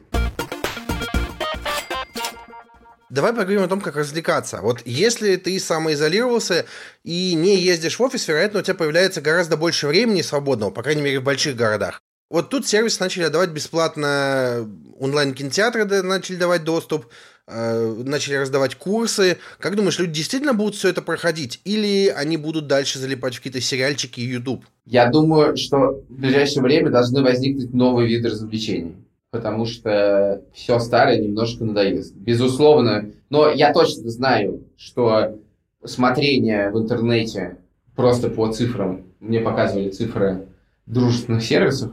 Давай 3.08 3.32
поговорим 3.32 3.62
о 3.62 3.68
том, 3.68 3.80
как 3.80 3.96
развлекаться. 3.96 4.60
Вот 4.62 4.82
если 4.84 5.36
ты 5.36 5.60
самоизолировался 5.60 6.66
и 7.04 7.34
не 7.34 7.56
ездишь 7.56 7.98
в 7.98 8.02
офис, 8.02 8.26
вероятно, 8.26 8.60
у 8.60 8.62
тебя 8.62 8.74
появляется 8.74 9.20
гораздо 9.20 9.56
больше 9.56 9.86
времени 9.86 10.22
свободного, 10.22 10.70
по 10.70 10.82
крайней 10.82 11.02
мере, 11.02 11.20
в 11.20 11.22
больших 11.22 11.56
городах. 11.56 12.02
Вот 12.28 12.50
тут 12.50 12.66
сервис 12.66 12.98
начали 12.98 13.28
давать 13.28 13.50
бесплатно 13.50 14.68
онлайн-кинотеатры 14.98 15.84
начали 16.02 16.36
давать 16.36 16.64
доступ, 16.64 17.06
э, 17.46 18.02
начали 18.04 18.34
раздавать 18.34 18.74
курсы. 18.74 19.38
Как 19.60 19.76
думаешь, 19.76 19.98
люди 20.00 20.14
действительно 20.14 20.52
будут 20.52 20.74
все 20.74 20.88
это 20.88 21.02
проходить? 21.02 21.60
Или 21.64 22.08
они 22.08 22.36
будут 22.36 22.66
дальше 22.66 22.98
залипать 22.98 23.34
в 23.34 23.38
какие-то 23.38 23.60
сериальчики 23.60 24.20
и 24.20 24.26
YouTube? 24.26 24.64
Я 24.86 25.08
думаю, 25.08 25.56
что 25.56 26.02
в 26.08 26.12
ближайшее 26.12 26.62
время 26.62 26.90
должны 26.90 27.22
возникнуть 27.22 27.72
новые 27.72 28.08
виды 28.08 28.28
развлечений. 28.28 28.96
Потому 29.30 29.64
что 29.66 30.42
все 30.52 30.80
старое 30.80 31.20
немножко 31.20 31.64
надоест. 31.64 32.14
Безусловно. 32.14 33.10
Но 33.30 33.50
я 33.50 33.72
точно 33.72 34.10
знаю, 34.10 34.64
что 34.76 35.38
смотрение 35.84 36.70
в 36.70 36.78
интернете 36.78 37.58
просто 37.94 38.30
по 38.30 38.50
цифрам, 38.52 39.04
мне 39.20 39.40
показывали 39.40 39.90
цифры 39.90 40.46
дружественных 40.86 41.44
сервисов, 41.44 41.92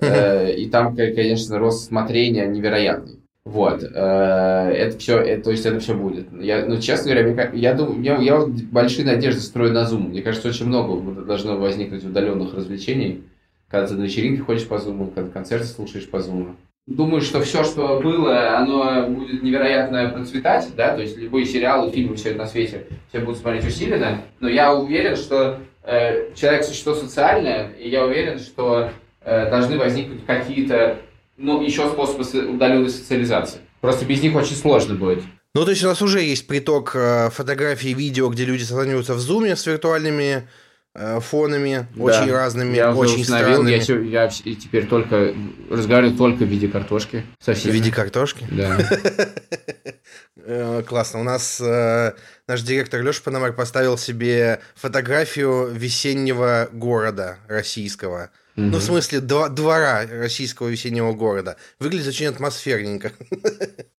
Э, 0.00 0.52
и 0.52 0.68
там, 0.68 0.96
конечно, 0.96 1.58
рост 1.58 1.86
смотрения 1.88 2.46
невероятный. 2.46 3.20
Вот, 3.44 3.82
э, 3.82 3.86
это 3.88 4.98
все, 4.98 5.18
это, 5.18 5.44
то 5.44 5.50
есть 5.50 5.64
это 5.64 5.80
все 5.80 5.94
будет. 5.94 6.28
Я, 6.40 6.66
ну, 6.66 6.78
честно 6.78 7.12
говоря, 7.12 7.50
я 7.54 7.74
думаю, 7.74 8.02
я, 8.02 8.16
я 8.18 8.46
большие 8.70 9.06
надежды 9.06 9.40
строю 9.40 9.72
на 9.72 9.84
Zoom. 9.84 10.08
Мне 10.08 10.22
кажется, 10.22 10.48
очень 10.48 10.66
много 10.66 11.22
должно 11.22 11.56
возникнуть 11.56 12.04
удаленных 12.04 12.54
развлечений, 12.54 13.22
когда 13.68 13.86
ты 13.86 13.94
на 13.94 14.02
вечеринке 14.02 14.42
ходишь 14.42 14.66
по 14.66 14.74
Zoom, 14.74 15.12
когда 15.14 15.30
концерты 15.30 15.66
слушаешь 15.66 16.08
по 16.08 16.18
Zoom. 16.18 16.54
Думаю, 16.86 17.20
что 17.22 17.40
все, 17.40 17.64
что 17.64 18.00
было, 18.00 18.58
оно 18.58 19.06
будет 19.08 19.42
невероятно 19.42 20.08
процветать, 20.08 20.68
да, 20.76 20.94
то 20.94 21.02
есть 21.02 21.16
любые 21.16 21.44
сериалы, 21.44 21.90
фильмы, 21.92 22.16
все 22.16 22.30
это 22.30 22.38
на 22.38 22.46
свете, 22.46 22.86
все 23.08 23.20
будут 23.20 23.38
смотреть 23.38 23.66
усиленно, 23.66 24.22
но 24.40 24.48
я 24.48 24.74
уверен, 24.74 25.14
что 25.14 25.60
э, 25.84 26.34
человек 26.34 26.64
существо 26.64 26.94
социальное, 26.94 27.70
и 27.78 27.88
я 27.88 28.04
уверен, 28.04 28.38
что 28.38 28.90
Э, 28.90 28.90
должны 29.24 29.78
возникнуть 29.78 30.24
какие-то, 30.26 30.98
ну, 31.36 31.62
еще 31.62 31.88
способы 31.90 32.24
удаленной 32.48 32.90
социализации. 32.90 33.60
Просто 33.80 34.04
без 34.04 34.22
них 34.22 34.34
очень 34.34 34.56
сложно 34.56 34.94
будет. 34.94 35.22
Ну, 35.54 35.64
то 35.64 35.70
есть 35.70 35.82
у 35.82 35.88
нас 35.88 36.00
уже 36.00 36.22
есть 36.22 36.46
приток 36.46 36.92
э, 36.94 37.30
фотографий, 37.30 37.92
видео, 37.92 38.28
где 38.28 38.44
люди 38.44 38.62
созваниваются 38.62 39.14
в 39.14 39.18
зуме 39.18 39.56
с 39.56 39.66
виртуальными 39.66 40.48
э, 40.94 41.18
фонами, 41.20 41.88
да. 41.96 42.04
очень 42.04 42.30
разными, 42.30 42.76
я 42.76 42.94
очень 42.94 43.24
странными. 43.24 43.70
Я, 44.08 44.24
я 44.24 44.28
теперь 44.28 44.86
только 44.86 45.34
разговариваю 45.68 46.16
только 46.16 46.44
в 46.44 46.48
виде 46.48 46.68
картошки. 46.68 47.24
Совсем. 47.40 47.72
В 47.72 47.74
виде 47.74 47.90
картошки? 47.90 48.46
Да. 48.50 48.78
Классно. 50.86 51.20
У 51.20 51.24
нас 51.24 51.60
наш 51.60 52.62
директор 52.62 53.02
Леша 53.02 53.20
Пономарь 53.24 53.52
поставил 53.52 53.98
себе 53.98 54.60
фотографию 54.76 55.68
весеннего 55.72 56.68
города 56.72 57.38
российского. 57.48 58.30
Ну, 58.60 58.76
в 58.76 58.82
смысле, 58.82 59.20
двора 59.20 60.06
российского 60.06 60.68
весеннего 60.68 61.14
города. 61.14 61.56
Выглядит 61.78 62.08
очень 62.08 62.26
атмосферненько. 62.26 63.12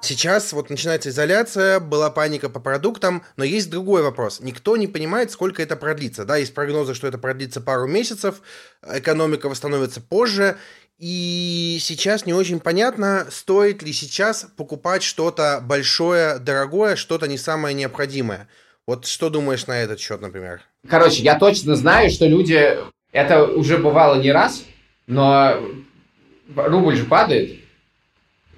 Сейчас 0.00 0.52
вот 0.52 0.70
начинается 0.70 1.10
изоляция, 1.10 1.80
была 1.80 2.10
паника 2.10 2.48
по 2.48 2.60
продуктам, 2.60 3.22
но 3.36 3.44
есть 3.44 3.70
другой 3.70 4.02
вопрос. 4.02 4.40
Никто 4.40 4.76
не 4.76 4.86
понимает, 4.86 5.30
сколько 5.30 5.62
это 5.62 5.76
продлится. 5.76 6.24
Да, 6.24 6.36
есть 6.36 6.52
прогнозы, 6.54 6.94
что 6.94 7.06
это 7.06 7.16
продлится 7.16 7.60
пару 7.60 7.86
месяцев, 7.86 8.42
экономика 8.82 9.48
восстановится 9.48 10.00
позже, 10.02 10.56
и 10.98 11.78
сейчас 11.80 12.24
не 12.26 12.34
очень 12.34 12.60
понятно, 12.60 13.26
стоит 13.30 13.82
ли 13.82 13.92
сейчас 13.92 14.46
покупать 14.56 15.02
что-то 15.02 15.60
большое, 15.62 16.38
дорогое, 16.38 16.96
что-то 16.96 17.26
не 17.26 17.38
самое 17.38 17.74
необходимое. 17.74 18.48
Вот 18.86 19.06
что 19.06 19.30
думаешь 19.30 19.66
на 19.66 19.78
этот 19.78 19.98
счет, 19.98 20.20
например? 20.20 20.60
Короче, 20.88 21.22
я 21.22 21.38
точно 21.38 21.74
знаю, 21.74 22.10
что 22.10 22.26
люди... 22.26 22.78
Это 23.12 23.44
уже 23.44 23.78
бывало 23.78 24.20
не 24.20 24.32
раз, 24.32 24.64
но 25.06 25.56
рубль 26.54 26.96
же 26.96 27.04
падает, 27.04 27.60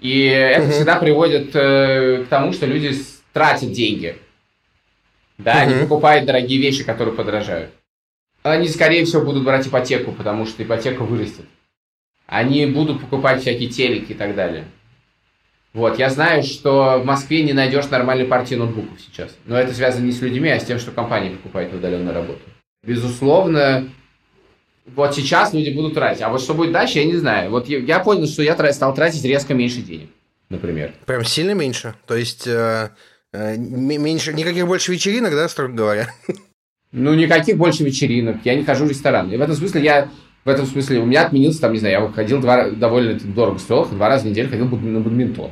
и 0.00 0.20
это 0.20 0.70
всегда 0.70 0.96
приводит 0.96 1.54
э, 1.54 2.24
к 2.24 2.28
тому, 2.28 2.52
что 2.52 2.66
люди 2.66 2.92
тратят 3.32 3.72
деньги. 3.72 4.16
Да, 5.38 5.60
они 5.60 5.82
покупают 5.82 6.24
дорогие 6.24 6.58
вещи, 6.58 6.84
которые 6.84 7.14
подорожают. 7.14 7.70
Они, 8.42 8.68
скорее 8.68 9.04
всего, 9.04 9.22
будут 9.22 9.44
брать 9.44 9.66
ипотеку, 9.66 10.12
потому 10.12 10.46
что 10.46 10.62
ипотека 10.62 11.02
вырастет. 11.02 11.44
Они 12.26 12.64
будут 12.66 13.00
покупать 13.00 13.42
всякие 13.42 13.68
телеки 13.68 14.12
и 14.12 14.14
так 14.14 14.34
далее. 14.34 14.64
Вот, 15.76 15.98
я 15.98 16.08
знаю, 16.08 16.42
что 16.42 16.98
в 17.02 17.04
Москве 17.04 17.42
не 17.42 17.52
найдешь 17.52 17.90
нормальной 17.90 18.24
партии 18.24 18.54
ноутбуков 18.54 18.98
сейчас. 18.98 19.36
Но 19.44 19.58
это 19.58 19.74
связано 19.74 20.06
не 20.06 20.12
с 20.12 20.22
людьми, 20.22 20.48
а 20.48 20.58
с 20.58 20.64
тем, 20.64 20.78
что 20.78 20.90
компания 20.90 21.28
покупает 21.28 21.74
удаленную 21.74 22.14
работу. 22.14 22.40
Безусловно, 22.82 23.86
вот 24.86 25.14
сейчас 25.14 25.52
люди 25.52 25.68
будут 25.68 25.92
тратить. 25.92 26.22
А 26.22 26.30
вот 26.30 26.40
что 26.40 26.54
будет 26.54 26.72
дальше, 26.72 27.00
я 27.00 27.04
не 27.04 27.16
знаю. 27.16 27.50
Вот 27.50 27.68
я, 27.68 27.76
я 27.80 27.98
понял, 27.98 28.26
что 28.26 28.42
я 28.42 28.56
стал 28.72 28.94
тратить 28.94 29.22
резко 29.22 29.52
меньше 29.52 29.82
денег, 29.82 30.08
например. 30.48 30.94
Прям 31.04 31.24
сильно 31.24 31.50
меньше? 31.50 31.94
То 32.06 32.16
есть 32.16 32.46
э, 32.46 32.88
э, 33.34 33.56
меньше, 33.58 34.32
никаких 34.32 34.66
больше 34.66 34.92
вечеринок, 34.92 35.32
да, 35.32 35.46
строго 35.46 35.74
говоря? 35.74 36.08
Ну, 36.90 37.12
никаких 37.12 37.58
больше 37.58 37.84
вечеринок. 37.84 38.38
Я 38.44 38.54
не 38.54 38.64
хожу 38.64 38.86
в 38.86 38.88
ресторан. 38.88 39.30
И 39.30 39.36
в 39.36 39.42
этом 39.42 39.54
смысле 39.54 39.82
я 39.82 40.08
в 40.46 40.48
этом 40.48 40.64
смысле 40.64 41.00
у 41.00 41.04
меня 41.04 41.26
отменился, 41.26 41.60
там, 41.60 41.74
не 41.74 41.80
знаю, 41.80 42.02
я 42.02 42.12
ходил 42.12 42.40
два, 42.40 42.70
довольно 42.70 43.20
дорого 43.20 43.58
стоил, 43.58 43.84
два 43.84 44.08
раза 44.08 44.24
в 44.24 44.30
неделю 44.30 44.48
ходил 44.48 44.64
на 44.68 45.00
бадминтон. 45.00 45.50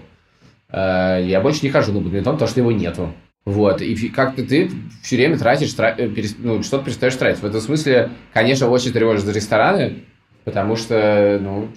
Э, 0.74 1.20
я 1.22 1.40
больше 1.40 1.60
не 1.62 1.70
хожу 1.70 1.92
на 1.92 2.00
бадминтон, 2.00 2.34
потому 2.34 2.50
что 2.50 2.60
его 2.60 2.72
нету. 2.72 3.14
Вот, 3.44 3.80
и 3.80 4.08
как-то 4.08 4.42
ты 4.42 4.70
все 5.02 5.16
время 5.16 5.38
тратишь, 5.38 5.72
тра... 5.72 5.94
Э, 5.96 6.10
ну, 6.38 6.62
что-то 6.62 6.84
перестаешь 6.84 7.14
тратить. 7.14 7.42
В 7.42 7.46
этом 7.46 7.60
смысле, 7.60 8.10
конечно, 8.32 8.68
очень 8.68 8.92
тревожишь 8.92 9.22
за 9.22 9.32
рестораны, 9.32 10.04
потому 10.44 10.74
что, 10.76 11.38
ну, 11.40 11.68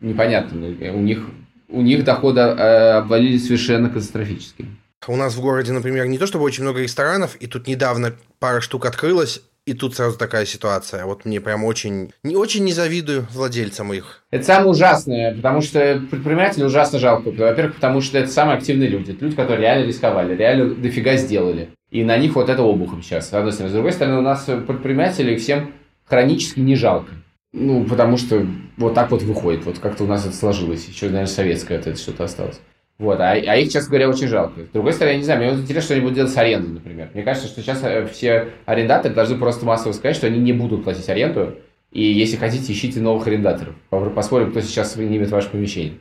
непонятно, 0.00 0.66
у 0.94 1.00
них, 1.00 1.26
у 1.68 1.82
них 1.82 2.04
доходы 2.04 2.40
э, 2.40 2.92
обвалились 2.92 3.44
совершенно 3.44 3.90
катастрофически. 3.90 4.66
У 5.06 5.16
нас 5.16 5.34
в 5.34 5.40
городе, 5.42 5.72
например, 5.72 6.06
не 6.06 6.16
то 6.16 6.26
чтобы 6.26 6.44
очень 6.44 6.62
много 6.62 6.80
ресторанов, 6.80 7.36
и 7.36 7.46
тут 7.46 7.66
недавно 7.66 8.14
пара 8.38 8.60
штук 8.60 8.86
открылось, 8.86 9.42
и 9.66 9.74
тут 9.74 9.96
сразу 9.96 10.16
такая 10.16 10.46
ситуация. 10.46 11.04
Вот 11.04 11.24
мне 11.24 11.40
прям 11.40 11.64
очень, 11.64 12.12
не 12.22 12.36
очень 12.36 12.64
не 12.64 12.72
завидую 12.72 13.26
владельцам 13.32 13.92
их. 13.92 14.22
Это 14.30 14.44
самое 14.44 14.70
ужасное, 14.70 15.34
потому 15.34 15.60
что 15.60 16.00
предприниматели 16.08 16.62
ужасно 16.62 17.00
жалко. 17.00 17.30
Во-первых, 17.32 17.74
потому 17.74 18.00
что 18.00 18.16
это 18.16 18.30
самые 18.30 18.58
активные 18.58 18.88
люди. 18.88 19.10
Это 19.10 19.24
люди, 19.24 19.34
которые 19.34 19.62
реально 19.62 19.86
рисковали, 19.86 20.36
реально 20.36 20.74
дофига 20.76 21.16
сделали. 21.16 21.70
И 21.90 22.04
на 22.04 22.16
них 22.16 22.36
вот 22.36 22.48
это 22.48 22.62
обухом 22.62 23.02
сейчас, 23.02 23.28
с 23.28 23.32
одной 23.32 23.52
стороны. 23.52 23.70
С 23.70 23.74
другой 23.74 23.92
стороны, 23.92 24.18
у 24.18 24.22
нас 24.22 24.44
предпринимателей 24.44 25.36
всем 25.36 25.74
хронически 26.04 26.60
не 26.60 26.76
жалко. 26.76 27.12
Ну, 27.52 27.84
потому 27.84 28.18
что 28.18 28.46
вот 28.76 28.94
так 28.94 29.10
вот 29.10 29.22
выходит. 29.22 29.64
Вот 29.66 29.80
как-то 29.80 30.04
у 30.04 30.06
нас 30.06 30.24
это 30.24 30.36
сложилось. 30.36 30.86
Еще, 30.86 31.06
наверное, 31.06 31.26
советское 31.26 31.78
это 31.78 31.96
что-то 31.96 32.24
осталось. 32.24 32.60
Вот, 32.98 33.20
а, 33.20 33.32
а 33.32 33.56
их, 33.56 33.70
честно 33.70 33.90
говоря, 33.90 34.08
очень 34.08 34.26
жалко. 34.26 34.62
С 34.64 34.68
другой 34.68 34.94
стороны, 34.94 35.12
я 35.12 35.18
не 35.18 35.24
знаю, 35.24 35.40
мне 35.40 35.50
вот 35.50 35.60
интересно, 35.60 35.84
что 35.84 35.94
они 35.94 36.02
будут 36.02 36.16
делать 36.16 36.32
с 36.32 36.36
арендой, 36.36 36.72
например. 36.72 37.10
Мне 37.12 37.22
кажется, 37.22 37.48
что 37.48 37.60
сейчас 37.60 37.82
э, 37.84 38.06
все 38.06 38.48
арендаторы 38.64 39.14
должны 39.14 39.36
просто 39.36 39.66
массово 39.66 39.92
сказать, 39.92 40.16
что 40.16 40.26
они 40.26 40.38
не 40.38 40.54
будут 40.54 40.84
платить 40.84 41.08
аренду, 41.10 41.56
и 41.92 42.02
если 42.02 42.36
хотите, 42.36 42.72
ищите 42.72 43.00
новых 43.00 43.26
арендаторов. 43.26 43.74
Посмотрим, 43.90 44.50
кто 44.50 44.62
сейчас 44.62 44.94
снимет 44.94 45.30
ваше 45.30 45.50
помещение. 45.50 45.98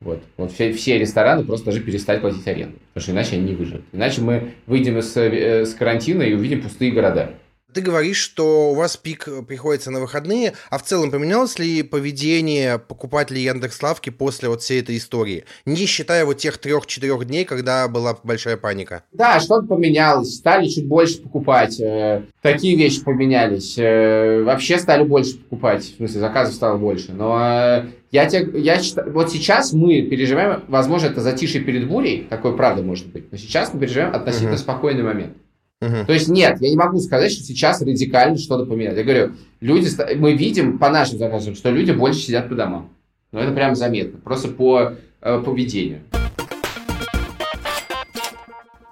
Вот. 0.00 0.22
Вот 0.36 0.52
все, 0.52 0.72
все 0.72 0.98
рестораны 0.98 1.44
просто 1.44 1.66
должны 1.66 1.82
перестать 1.82 2.20
платить 2.20 2.46
аренду, 2.46 2.78
потому 2.92 3.02
что 3.02 3.12
иначе 3.12 3.36
они 3.36 3.50
не 3.50 3.54
выживут. 3.54 3.84
Иначе 3.92 4.20
мы 4.20 4.52
выйдем 4.66 4.98
из, 4.98 5.14
э, 5.16 5.64
с 5.64 5.74
карантина 5.74 6.22
и 6.22 6.34
увидим 6.34 6.62
пустые 6.62 6.90
города. 6.90 7.34
Ты 7.72 7.80
говоришь, 7.82 8.18
что 8.18 8.70
у 8.70 8.74
вас 8.74 8.96
пик 8.96 9.28
приходится 9.46 9.90
на 9.90 10.00
выходные, 10.00 10.54
а 10.70 10.78
в 10.78 10.82
целом 10.82 11.10
поменялось 11.10 11.58
ли 11.58 11.82
поведение 11.82 12.78
покупателей 12.78 13.42
Яндекс.Лавки 13.44 14.10
после 14.10 14.48
вот 14.48 14.62
всей 14.62 14.80
этой 14.80 14.96
истории? 14.96 15.44
Не 15.66 15.86
считая 15.86 16.24
вот 16.24 16.38
тех 16.38 16.58
трех-четырех 16.58 17.24
дней, 17.26 17.44
когда 17.44 17.86
была 17.88 18.16
большая 18.22 18.56
паника. 18.56 19.04
Да, 19.12 19.38
что-то 19.40 19.66
поменялось. 19.66 20.34
Стали 20.34 20.68
чуть 20.68 20.86
больше 20.86 21.20
покупать. 21.22 21.80
Э, 21.80 22.22
такие 22.42 22.76
вещи 22.76 23.02
поменялись. 23.02 23.76
Э, 23.78 24.42
вообще 24.42 24.78
стали 24.78 25.04
больше 25.04 25.38
покупать. 25.38 25.84
В 25.84 25.96
смысле, 25.96 26.20
заказов 26.20 26.54
стало 26.54 26.76
больше. 26.76 27.12
Но 27.12 27.38
э, 27.40 27.86
я, 28.10 28.26
тебе, 28.26 28.60
я 28.60 28.82
считаю, 28.82 29.12
вот 29.12 29.30
сейчас 29.30 29.72
мы 29.72 30.02
переживаем, 30.02 30.64
возможно, 30.66 31.06
это 31.06 31.20
затишье 31.20 31.60
перед 31.60 31.88
бурей, 31.88 32.26
такое 32.28 32.52
правда 32.52 32.82
может 32.82 33.06
быть, 33.06 33.30
но 33.30 33.38
сейчас 33.38 33.72
мы 33.72 33.80
переживаем 33.80 34.14
относительно 34.14 34.54
uh-huh. 34.54 34.58
спокойный 34.58 35.04
момент. 35.04 35.36
Угу. 35.82 36.04
То 36.06 36.12
есть 36.12 36.28
нет, 36.28 36.60
я 36.60 36.68
не 36.68 36.76
могу 36.76 36.98
сказать, 37.00 37.32
что 37.32 37.42
сейчас 37.42 37.80
радикально 37.80 38.36
что-то 38.36 38.66
поменять. 38.66 38.96
Я 38.96 39.02
говорю, 39.02 39.32
люди, 39.60 39.88
мы 40.16 40.34
видим 40.34 40.78
по 40.78 40.90
нашим 40.90 41.18
заказам, 41.18 41.54
что 41.54 41.70
люди 41.70 41.92
больше 41.92 42.20
сидят 42.20 42.48
по 42.48 42.54
домам. 42.54 42.90
Но 43.32 43.40
это 43.40 43.52
прям 43.52 43.74
заметно, 43.74 44.18
просто 44.18 44.48
по 44.48 44.92
э, 45.22 45.42
поведению. 45.42 46.02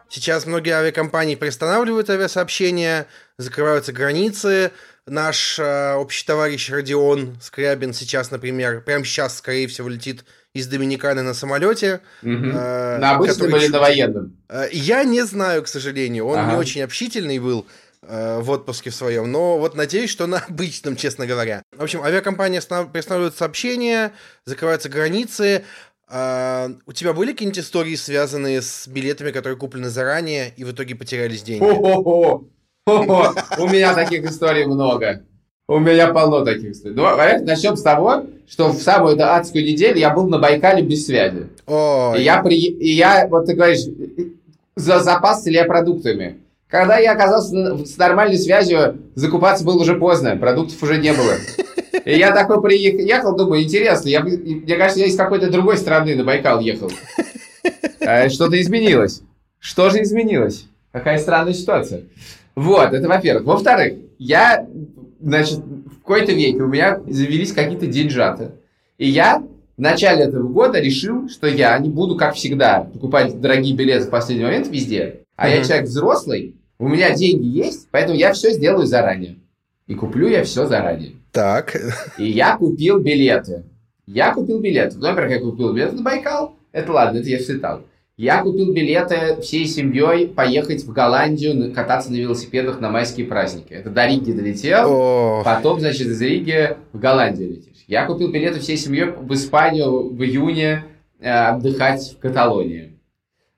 Сейчас 0.08 0.46
многие 0.46 0.70
авиакомпании 0.70 1.34
приостанавливают 1.34 2.08
авиасообщения, 2.08 3.06
закрываются 3.36 3.92
границы. 3.92 4.72
Наш 5.06 5.58
э, 5.58 5.94
общий 5.94 6.24
товарищ 6.24 6.70
Родион 6.70 7.36
Скрябин 7.42 7.92
сейчас, 7.92 8.30
например, 8.30 8.80
прямо 8.80 9.04
сейчас, 9.04 9.36
скорее 9.36 9.66
всего, 9.66 9.88
летит 9.88 10.24
из 10.58 10.66
Доминиканы 10.66 11.22
на 11.22 11.34
самолете. 11.34 12.00
Угу. 12.22 12.30
Э, 12.30 12.98
на 12.98 13.16
обычном 13.16 13.56
или 13.56 13.68
на 13.68 13.80
военном? 13.80 14.36
Я 14.72 15.04
не 15.04 15.22
знаю, 15.22 15.62
к 15.62 15.68
сожалению. 15.68 16.26
Он 16.26 16.38
ага. 16.38 16.52
не 16.52 16.58
очень 16.58 16.82
общительный 16.82 17.38
был 17.38 17.66
э, 18.02 18.40
в 18.40 18.50
отпуске 18.50 18.90
в 18.90 18.94
своем, 18.94 19.30
но 19.30 19.58
вот 19.58 19.74
надеюсь, 19.74 20.10
что 20.10 20.26
на 20.26 20.38
обычном, 20.48 20.96
честно 20.96 21.26
говоря. 21.26 21.62
В 21.76 21.82
общем, 21.82 22.02
авиакомпания 22.02 22.60
приостанавливает 22.60 23.36
сообщения, 23.36 24.12
закрываются 24.44 24.88
границы. 24.88 25.64
А, 26.10 26.70
у 26.86 26.92
тебя 26.92 27.12
были 27.12 27.32
какие-нибудь 27.32 27.58
истории, 27.58 27.94
связанные 27.94 28.62
с 28.62 28.88
билетами, 28.88 29.30
которые 29.30 29.58
куплены 29.58 29.90
заранее, 29.90 30.52
и 30.56 30.64
в 30.64 30.72
итоге 30.72 30.94
потерялись 30.94 31.42
деньги? 31.42 31.62
У 32.86 33.68
меня 33.68 33.94
таких 33.94 34.24
историй 34.24 34.64
много. 34.64 35.22
У 35.68 35.78
меня 35.78 36.08
полно 36.14 36.44
таких 36.44 36.70
историй. 36.70 36.94
Ну, 36.96 37.04
начнем 37.44 37.76
с 37.76 37.82
того, 37.82 38.24
что 38.48 38.68
в 38.70 38.80
самую 38.80 39.16
эту 39.16 39.24
адскую 39.24 39.64
неделю 39.64 39.98
я 39.98 40.10
был 40.10 40.26
на 40.26 40.38
Байкале 40.38 40.82
без 40.82 41.04
связи. 41.04 41.48
И 41.68 42.22
я, 42.22 42.42
при... 42.42 42.56
и 42.56 42.94
я, 42.94 43.28
вот 43.28 43.44
ты 43.44 43.54
говоришь, 43.54 43.84
за 44.76 45.00
запас 45.00 45.44
продуктами. 45.66 46.38
Когда 46.68 46.98
я 46.98 47.12
оказался 47.12 47.84
с 47.84 47.96
нормальной 47.98 48.38
связью, 48.38 48.98
закупаться 49.14 49.64
было 49.64 49.78
уже 49.80 49.96
поздно, 49.96 50.36
продуктов 50.36 50.82
уже 50.82 50.98
не 50.98 51.12
было. 51.12 51.34
И 52.04 52.16
я 52.16 52.32
такой 52.32 52.62
приехал, 52.62 53.36
думаю, 53.36 53.62
интересно, 53.62 54.08
я, 54.08 54.20
мне 54.22 54.76
кажется, 54.76 55.00
я 55.00 55.06
из 55.06 55.16
какой-то 55.16 55.50
другой 55.50 55.76
страны 55.76 56.14
на 56.14 56.24
Байкал 56.24 56.60
ехал. 56.60 56.90
А 58.00 58.30
что-то 58.30 58.58
изменилось. 58.58 59.20
Что 59.58 59.90
же 59.90 60.02
изменилось? 60.02 60.66
Какая 60.92 61.18
странная 61.18 61.52
ситуация. 61.52 62.04
Вот, 62.54 62.94
это 62.94 63.06
во-первых. 63.06 63.44
Во-вторых, 63.44 63.98
я, 64.18 64.66
значит, 65.20 65.58
в 65.58 65.98
какой-то 66.00 66.32
веке 66.32 66.62
у 66.62 66.68
меня 66.68 67.00
завелись 67.06 67.52
какие-то 67.52 67.86
деньжаты. 67.86 68.52
И 68.98 69.08
я 69.08 69.42
в 69.76 69.80
начале 69.80 70.24
этого 70.24 70.48
года 70.48 70.80
решил, 70.80 71.28
что 71.28 71.46
я 71.46 71.78
не 71.78 71.88
буду, 71.88 72.16
как 72.16 72.34
всегда, 72.34 72.80
покупать 72.92 73.40
дорогие 73.40 73.74
билеты 73.74 74.06
в 74.06 74.10
последний 74.10 74.44
момент 74.44 74.68
везде. 74.68 75.20
А 75.36 75.48
mm-hmm. 75.48 75.56
я 75.56 75.64
человек 75.64 75.86
взрослый, 75.86 76.56
у 76.78 76.88
меня 76.88 77.14
деньги 77.14 77.46
есть, 77.46 77.88
поэтому 77.90 78.16
я 78.16 78.32
все 78.32 78.50
сделаю 78.50 78.86
заранее. 78.86 79.36
И 79.86 79.94
куплю 79.94 80.28
я 80.28 80.44
все 80.44 80.66
заранее. 80.66 81.12
Так. 81.32 81.76
И 82.18 82.28
я 82.28 82.56
купил 82.56 82.98
билеты. 82.98 83.64
Я 84.06 84.34
купил 84.34 84.60
билеты. 84.60 84.96
Ну, 84.98 85.08
во-первых, 85.08 85.32
я 85.32 85.40
купил 85.40 85.72
билеты 85.72 85.96
на 85.96 86.02
Байкал. 86.02 86.56
Это 86.72 86.92
ладно, 86.92 87.18
это 87.18 87.28
я 87.28 87.38
слетал. 87.38 87.82
Я 88.18 88.42
купил 88.42 88.72
билеты 88.72 89.40
всей 89.42 89.64
семьей 89.64 90.26
поехать 90.26 90.82
в 90.82 90.92
Голландию 90.92 91.72
кататься 91.72 92.10
на 92.10 92.16
велосипедах 92.16 92.80
на 92.80 92.90
майские 92.90 93.26
праздники. 93.26 93.72
Это 93.72 93.90
до 93.90 94.06
Риги 94.06 94.32
долетел, 94.32 94.88
О. 94.90 95.42
потом, 95.44 95.78
значит, 95.78 96.08
из 96.08 96.20
Риги 96.20 96.76
в 96.92 96.98
Голландию 96.98 97.50
летишь. 97.50 97.84
Я 97.86 98.06
купил 98.06 98.32
билеты 98.32 98.58
всей 98.58 98.76
семьей 98.76 99.12
в 99.12 99.32
Испанию 99.32 100.12
в 100.12 100.20
июне 100.24 100.84
э, 101.20 101.30
отдыхать 101.30 102.16
в 102.16 102.18
Каталонии. 102.18 102.98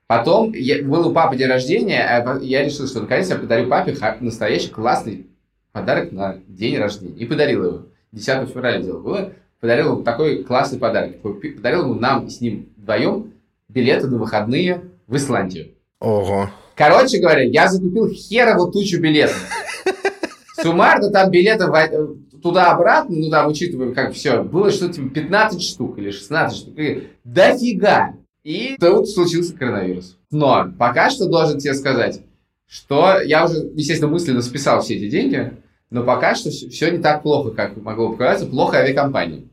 Потом 0.05 0.53
я, 0.53 0.83
был 0.83 1.07
у 1.07 1.11
папы 1.11 1.37
день 1.37 1.47
рождения, 1.47 2.03
а 2.03 2.37
я 2.37 2.63
решил, 2.63 2.85
что 2.85 3.01
наконец 3.01 3.31
я 3.31 3.37
подарю 3.37 3.67
папе 3.67 3.97
настоящий 4.19 4.69
классный 4.69 5.25
подарок 5.71 6.11
на 6.11 6.37
день 6.47 6.77
рождения. 6.77 7.17
И 7.17 7.25
подарил 7.25 7.65
его. 7.65 7.81
10 8.11 8.47
февраля 8.47 8.79
дело 8.79 8.99
было. 8.99 9.33
Подарил 9.59 9.93
ему 9.93 10.03
такой 10.03 10.43
классный 10.43 10.77
подарок. 10.77 11.19
Подарил 11.21 11.85
ему 11.85 11.95
нам 11.95 12.29
с 12.29 12.41
ним 12.41 12.69
вдвоем 12.77 13.31
билеты 13.73 14.07
на 14.07 14.17
выходные 14.17 14.81
в 15.07 15.15
Исландию. 15.15 15.75
Ого. 15.99 16.49
Короче 16.75 17.19
говоря, 17.19 17.43
я 17.43 17.67
закупил 17.67 18.09
херову 18.09 18.71
тучу 18.71 18.99
билетов. 18.99 19.37
Суммарно 20.61 21.09
там 21.11 21.31
билетов 21.31 21.75
туда-обратно, 22.41 23.15
ну 23.15 23.29
там, 23.29 23.47
учитывая, 23.47 23.93
как 23.93 24.13
все, 24.13 24.43
было 24.43 24.71
что-то 24.71 24.93
типа 24.93 25.09
15 25.09 25.61
штук 25.61 25.97
или 25.97 26.11
16 26.11 26.57
штук. 26.57 26.75
Дофига! 27.23 28.15
И 28.43 28.75
тут 28.79 29.07
случился 29.07 29.55
коронавирус. 29.55 30.17
Но 30.31 30.71
пока 30.77 31.09
что 31.09 31.29
должен 31.29 31.59
тебе 31.59 31.75
сказать, 31.75 32.21
что 32.67 33.21
я 33.21 33.45
уже, 33.45 33.69
естественно, 33.75 34.11
мысленно 34.11 34.41
списал 34.41 34.81
все 34.81 34.95
эти 34.95 35.09
деньги, 35.09 35.53
но 35.91 36.03
пока 36.03 36.35
что 36.35 36.49
все 36.49 36.89
не 36.89 36.99
так 36.99 37.21
плохо, 37.21 37.51
как 37.51 37.77
могло 37.77 38.13
показаться. 38.13 38.47
Плохо 38.47 38.77
авиакомпания. 38.77 39.43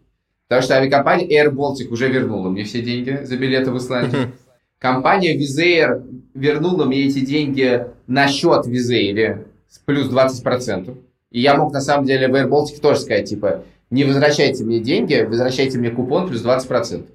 Потому 0.48 0.62
что 0.62 0.76
авиакомпания 0.76 1.26
Air 1.26 1.52
Baltic 1.52 1.88
уже 1.88 2.08
вернула 2.08 2.48
мне 2.48 2.64
все 2.64 2.80
деньги 2.80 3.20
за 3.22 3.36
билеты 3.36 3.70
в 3.70 3.76
Исландию. 3.76 4.32
Компания 4.78 5.36
Visair 5.36 6.02
вернула 6.34 6.84
мне 6.86 7.06
эти 7.06 7.20
деньги 7.20 7.86
на 8.06 8.28
счет 8.28 8.66
Visair 8.66 9.46
с 9.68 9.78
плюс 9.78 10.10
20%. 10.10 10.96
И 11.30 11.40
я 11.40 11.54
мог 11.54 11.72
на 11.72 11.82
самом 11.82 12.06
деле 12.06 12.28
в 12.28 12.34
Air 12.34 12.48
Baltic 12.48 12.80
тоже 12.80 13.00
сказать, 13.00 13.28
типа, 13.28 13.64
не 13.90 14.04
возвращайте 14.04 14.64
мне 14.64 14.80
деньги, 14.80 15.26
возвращайте 15.28 15.78
мне 15.78 15.90
купон 15.90 16.28
плюс 16.28 16.42
20%. 16.42 17.06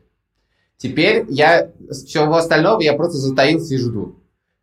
Теперь 0.78 1.26
я 1.30 1.72
всего 1.90 2.36
остального 2.36 2.82
я 2.82 2.94
просто 2.94 3.18
затаился 3.18 3.74
и 3.74 3.78
жду. 3.78 4.16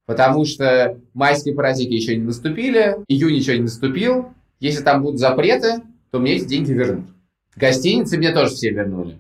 Потому 0.07 0.45
что 0.45 0.99
майские 1.15 1.55
праздники 1.55 1.95
еще 1.95 2.17
не 2.17 2.25
наступили, 2.25 2.97
июнь 3.09 3.37
еще 3.37 3.57
не 3.57 3.63
наступил. 3.63 4.29
Если 4.59 4.83
там 4.83 5.03
будут 5.03 5.19
запреты, 5.19 5.83
то 6.11 6.19
мне 6.19 6.37
эти 6.37 6.45
деньги 6.45 6.73
вернут. 6.73 7.07
Гостиницы 7.57 8.17
мне 8.17 8.33
тоже 8.33 8.55
все 8.55 8.71
вернули. 8.71 9.19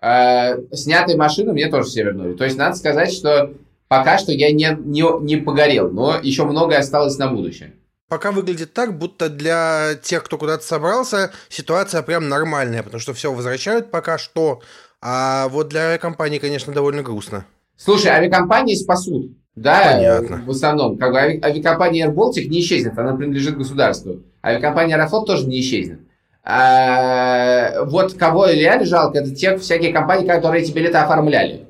А, 0.00 0.56
снятые 0.72 1.16
машины 1.16 1.52
мне 1.52 1.68
тоже 1.68 1.88
все 1.88 2.04
вернули. 2.04 2.34
То 2.34 2.44
есть 2.44 2.56
надо 2.56 2.76
сказать, 2.76 3.12
что 3.12 3.52
пока 3.88 4.18
что 4.18 4.32
я 4.32 4.52
не, 4.52 4.76
не, 4.84 5.04
не 5.22 5.36
погорел, 5.36 5.90
но 5.90 6.18
еще 6.22 6.44
многое 6.44 6.78
осталось 6.78 7.18
на 7.18 7.28
будущее. 7.28 7.72
Пока 8.08 8.30
выглядит 8.30 8.72
так, 8.72 8.96
будто 8.96 9.28
для 9.28 9.94
тех, 10.00 10.22
кто 10.22 10.38
куда-то 10.38 10.64
собрался, 10.64 11.32
ситуация 11.48 12.02
прям 12.02 12.28
нормальная, 12.28 12.84
потому 12.84 13.00
что 13.00 13.14
все 13.14 13.32
возвращают 13.32 13.90
пока 13.90 14.16
что, 14.16 14.60
а 15.00 15.48
вот 15.48 15.68
для 15.68 15.88
авиакомпании, 15.88 16.38
конечно, 16.38 16.72
довольно 16.72 17.02
грустно. 17.02 17.46
Слушай, 17.76 18.12
авиакомпании 18.12 18.76
спасут. 18.76 19.32
Да, 19.56 19.92
Понятно. 19.94 20.42
в 20.46 20.50
основном. 20.50 20.98
Как 20.98 21.12
бы 21.12 21.18
авиакомпания 21.18 22.08
Air 22.08 22.14
Baltic 22.14 22.46
не 22.46 22.60
исчезнет, 22.60 22.96
она 22.98 23.16
принадлежит 23.16 23.56
государству. 23.56 24.22
Авиакомпания 24.44 24.96
Аэрофлот 24.96 25.26
тоже 25.26 25.46
не 25.46 25.60
исчезнет. 25.60 26.00
А, 26.48 27.82
вот 27.86 28.14
кого 28.14 28.46
реально 28.46 28.86
жалко, 28.86 29.18
это 29.18 29.34
те 29.34 29.58
всякие 29.58 29.92
компании, 29.92 30.28
которые 30.28 30.62
эти 30.62 30.70
билеты 30.70 30.96
оформляли. 30.96 31.66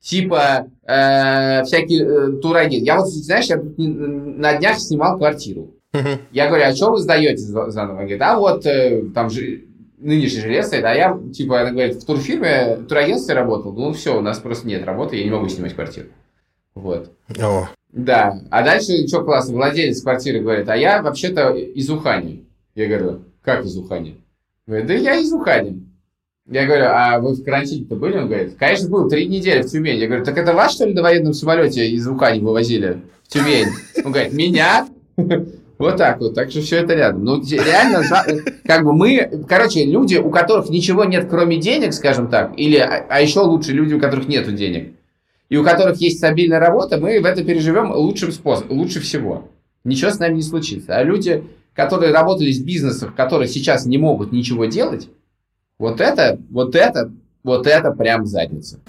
Типа 0.00 0.66
э, 0.86 1.64
всякие 1.64 2.04
э, 2.04 2.32
турагенты. 2.40 2.84
Я 2.84 2.98
вот, 2.98 3.08
знаешь, 3.08 3.46
я 3.46 3.56
на 3.56 4.58
днях 4.58 4.78
снимал 4.78 5.16
квартиру. 5.16 5.74
Я 6.32 6.48
говорю, 6.48 6.66
а 6.66 6.76
что 6.76 6.90
вы 6.90 6.98
сдаете 6.98 7.38
заново? 7.38 7.92
Он 7.92 8.00
говорит, 8.00 8.20
а 8.20 8.38
вот 8.38 8.66
э, 8.66 9.04
там 9.14 9.30
же 9.30 9.64
нынешний 9.96 10.40
жилец 10.40 10.66
стоит, 10.66 10.84
а 10.84 10.94
я, 10.94 11.18
типа, 11.34 11.62
она 11.62 11.70
говорит, 11.70 11.96
в 11.96 12.04
турфирме, 12.04 12.76
в 12.76 12.86
турагентстве 12.86 13.34
работал, 13.34 13.72
ну 13.72 13.92
все, 13.94 14.16
у 14.16 14.20
нас 14.20 14.38
просто 14.38 14.68
нет 14.68 14.84
работы, 14.84 15.16
я 15.16 15.24
не 15.24 15.30
могу 15.30 15.48
снимать 15.48 15.74
квартиру. 15.74 16.08
Вот. 16.74 17.10
О. 17.40 17.68
Да. 17.90 18.38
А 18.50 18.62
дальше, 18.62 19.08
что 19.08 19.24
классно, 19.24 19.54
владелец 19.54 20.02
квартиры 20.02 20.40
говорит, 20.40 20.68
а 20.68 20.76
я 20.76 21.02
вообще-то 21.02 21.54
из 21.54 21.88
Ухани. 21.90 22.44
Я 22.74 22.86
говорю, 22.86 23.22
как 23.42 23.64
из 23.64 23.76
Ухани? 23.76 24.20
Говорит, 24.66 24.86
да 24.86 24.94
я 24.94 25.16
из 25.16 25.32
Ухани. 25.32 25.88
Я 26.50 26.66
говорю, 26.66 26.84
а 26.86 27.18
вы 27.18 27.34
в 27.34 27.44
карантине-то 27.44 27.94
были? 27.96 28.16
Он 28.16 28.26
говорит, 28.26 28.56
конечно, 28.58 28.88
был, 28.88 29.08
три 29.08 29.26
недели 29.28 29.60
в 29.60 29.66
Тюмени. 29.66 30.00
Я 30.00 30.06
говорю, 30.06 30.24
так 30.24 30.38
это 30.38 30.54
вас, 30.54 30.72
что 30.72 30.86
ли, 30.86 30.94
на 30.94 31.02
военном 31.02 31.34
самолете 31.34 31.90
из 31.90 32.06
Ухани 32.08 32.40
вывозили 32.40 33.02
в 33.24 33.28
Тюмень? 33.28 33.68
Он 34.04 34.12
говорит, 34.12 34.32
меня? 34.32 34.88
Вот 35.78 35.96
так 35.96 36.18
вот, 36.18 36.34
так 36.34 36.50
что 36.50 36.60
все 36.60 36.78
это 36.78 36.94
рядом. 36.94 37.24
Ну, 37.24 37.40
реально, 37.40 38.02
как 38.64 38.82
бы 38.82 38.92
мы, 38.92 39.44
короче, 39.48 39.84
люди, 39.84 40.16
у 40.16 40.28
которых 40.28 40.70
ничего 40.70 41.04
нет, 41.04 41.28
кроме 41.30 41.56
денег, 41.58 41.92
скажем 41.92 42.26
так, 42.26 42.52
или, 42.56 42.78
а, 42.78 43.06
а 43.08 43.20
еще 43.20 43.40
лучше 43.42 43.70
люди, 43.72 43.94
у 43.94 44.00
которых 44.00 44.26
нет 44.26 44.52
денег, 44.56 44.94
и 45.48 45.56
у 45.56 45.62
которых 45.62 46.00
есть 46.00 46.18
стабильная 46.18 46.58
работа, 46.58 46.98
мы 46.98 47.20
в 47.20 47.24
это 47.24 47.44
переживем 47.44 47.92
лучшим 47.92 48.32
способом, 48.32 48.76
лучше 48.76 48.98
всего. 48.98 49.48
Ничего 49.84 50.10
с 50.10 50.18
нами 50.18 50.34
не 50.34 50.42
случится. 50.42 50.96
А 50.96 51.04
люди, 51.04 51.44
которые 51.78 52.12
работали 52.12 52.50
в 52.50 52.64
бизнесах, 52.64 53.14
которые 53.14 53.46
сейчас 53.46 53.86
не 53.86 53.98
могут 53.98 54.32
ничего 54.32 54.64
делать, 54.64 55.08
вот 55.78 56.00
это, 56.00 56.36
вот 56.50 56.74
это, 56.74 57.12
вот 57.44 57.68
это 57.68 57.92
прям 57.92 58.26
задница. 58.26 58.80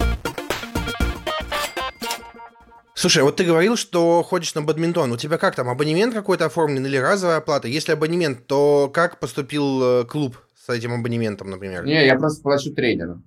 Слушай, 2.94 3.22
вот 3.22 3.36
ты 3.36 3.44
говорил, 3.44 3.76
что 3.76 4.24
ходишь 4.24 4.56
на 4.56 4.62
бадминтон. 4.62 5.12
У 5.12 5.16
тебя 5.16 5.38
как 5.38 5.54
там, 5.54 5.68
абонемент 5.68 6.12
какой-то 6.14 6.46
оформлен 6.46 6.84
или 6.84 6.96
разовая 6.96 7.36
оплата? 7.36 7.68
Если 7.68 7.92
абонемент, 7.92 8.48
то 8.48 8.90
как 8.92 9.20
поступил 9.20 9.82
э, 9.82 10.04
клуб 10.04 10.36
с 10.56 10.68
этим 10.68 10.92
абонементом, 10.92 11.48
например? 11.48 11.86
Не, 11.86 12.04
я 12.04 12.16
просто 12.16 12.42
плачу 12.42 12.72
тренеру. 12.72 13.22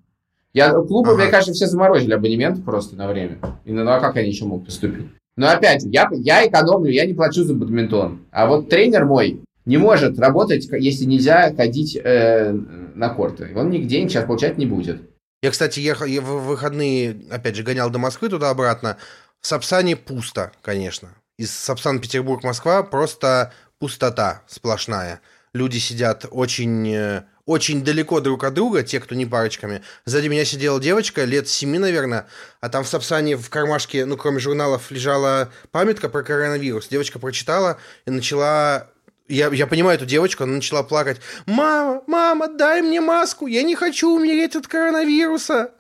Я, 0.54 0.74
клубы, 0.74 1.12
ага. 1.12 1.22
мне 1.22 1.32
кажется, 1.32 1.54
все 1.54 1.68
заморозили 1.68 2.12
абонемент 2.12 2.66
просто 2.66 2.98
на 2.98 3.08
время. 3.08 3.40
И 3.64 3.72
ну, 3.72 3.90
а 3.90 4.02
как 4.02 4.18
они 4.18 4.28
еще 4.28 4.44
могут 4.44 4.66
поступить? 4.66 5.08
Но 5.38 5.48
опять 5.48 5.84
я, 5.86 6.10
я 6.12 6.46
экономлю, 6.46 6.92
я 6.92 7.06
не 7.06 7.14
плачу 7.14 7.46
за 7.46 7.54
бадминтон. 7.54 8.26
А 8.30 8.46
вот 8.46 8.68
тренер 8.68 9.06
мой 9.06 9.42
не 9.66 9.78
может 9.78 10.20
работать, 10.20 10.68
если 10.72 11.06
нельзя 11.06 11.54
ходить 11.56 11.96
э, 11.96 12.52
на 12.52 13.10
корты. 13.10 13.52
Он 13.56 13.70
нигде 13.70 14.02
сейчас 14.08 14.26
получать 14.26 14.58
не 14.58 14.66
будет. 14.66 15.02
Я, 15.42 15.52
кстати, 15.52 15.80
ехал 15.80 16.06
я 16.06 16.22
в 16.22 16.46
выходные, 16.46 17.22
опять 17.30 17.56
же, 17.56 17.64
гонял 17.64 17.90
до 17.90 18.00
Москвы 18.00 18.30
туда-обратно. 18.30 18.98
В 19.42 19.48
Сапсане 19.48 19.96
пусто, 19.96 20.52
конечно. 20.62 21.10
Из 21.38 21.52
Сапсан-Петербург-Москва 21.52 22.84
просто 22.84 23.52
пустота 23.80 24.44
сплошная. 24.48 25.20
Люди 25.54 25.78
сидят 25.78 26.26
очень 26.32 26.94
э, 26.94 27.24
очень 27.46 27.84
далеко 27.84 28.22
друг 28.22 28.44
от 28.46 28.54
друга, 28.54 28.84
те, 28.84 29.00
кто 29.00 29.16
не 29.16 29.26
парочками. 29.26 29.82
Сзади 30.06 30.28
меня 30.28 30.46
сидела 30.46 30.80
девочка, 30.80 31.26
лет 31.26 31.50
семи, 31.50 31.78
наверное, 31.78 32.28
а 32.62 32.70
там 32.70 32.84
в 32.84 32.88
Сапсане 32.88 33.36
в 33.36 33.50
кармашке, 33.50 34.06
ну, 34.06 34.16
кроме 34.16 34.40
журналов, 34.40 34.92
лежала 34.92 35.52
памятка 35.72 36.08
про 36.08 36.24
коронавирус. 36.24 36.88
Девочка 36.88 37.20
прочитала 37.20 37.78
и 38.06 38.12
начала 38.12 38.88
я, 39.28 39.50
я 39.54 39.68
понимаю 39.68 39.98
эту 39.98 40.06
девочку, 40.06 40.44
она 40.44 40.54
начала 40.54 40.84
плакать. 40.84 41.22
«Мама, 41.46 42.02
мама, 42.08 42.48
дай 42.48 42.82
мне 42.82 43.02
маску, 43.02 43.48
я 43.48 43.64
не 43.64 43.76
хочу 43.76 44.16
умереть 44.16 44.56
от 44.56 44.68
коронавируса!» 44.68 45.72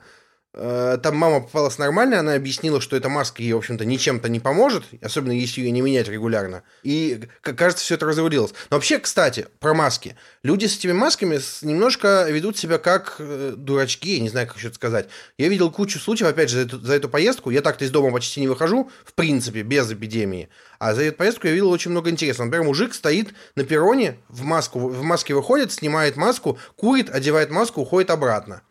Э, 0.56 1.00
там 1.02 1.16
мама 1.16 1.42
попалась 1.42 1.80
нормально, 1.80 2.20
она 2.20 2.36
объяснила, 2.36 2.80
что 2.80 2.96
эта 2.96 3.10
маска 3.10 3.42
ей, 3.42 3.54
в 3.54 3.58
общем-то, 3.58 3.86
ничем-то 3.86 4.30
не 4.30 4.39
поможет, 4.39 4.84
особенно 5.02 5.32
если 5.32 5.62
ее 5.62 5.72
не 5.72 5.82
менять 5.82 6.08
регулярно. 6.08 6.62
И, 6.84 7.22
кажется, 7.42 7.84
все 7.84 7.96
это 7.96 8.06
разрулилось. 8.06 8.54
Но 8.70 8.78
вообще, 8.78 9.00
кстати, 9.00 9.48
про 9.60 9.74
маски. 9.74 10.16
Люди 10.44 10.66
с 10.66 10.78
этими 10.78 10.92
масками 10.92 11.39
немножко 11.66 12.28
ведут 12.30 12.58
себя 12.58 12.78
как 12.78 13.16
э, 13.18 13.56
дурачки, 13.58 14.20
не 14.20 14.30
знаю, 14.30 14.48
как 14.48 14.58
еще 14.58 14.68
это 14.68 14.76
сказать. 14.76 15.08
Я 15.39 15.48
видел 15.48 15.72
кучу 15.72 15.98
случаев, 15.98 16.30
опять 16.30 16.50
же, 16.50 16.58
за 16.58 16.62
эту, 16.66 16.80
за 16.80 16.94
эту 16.94 17.10
поездку. 17.10 17.50
Я 17.50 17.62
так-то 17.62 17.86
из 17.86 17.89
дома 17.89 18.12
почти 18.12 18.39
не 18.39 18.48
выхожу, 18.48 18.92
в 19.06 19.13
принципе, 19.13 19.63
без 19.63 19.92
эпидемии. 19.92 20.50
А 20.78 20.94
за 20.94 21.02
эту 21.04 21.18
поездку 21.18 21.48
я 21.48 21.54
видел 21.54 21.72
очень 21.72 21.89
много 21.89 22.12
интересного. 22.12 22.46
Например, 22.46 22.68
мужик 22.68 22.94
стоит 22.94 23.34
на 23.56 23.63
перроне, 23.63 24.18
в, 24.30 24.44
маску, 24.44 24.80
в 24.88 25.02
маске 25.02 25.34
выходит, 25.34 25.72
снимает 25.72 26.16
маску, 26.16 26.60
курит, 26.76 27.10
одевает 27.10 27.50
маску, 27.50 27.82
уходит 27.82 28.12
обратно. 28.12 28.62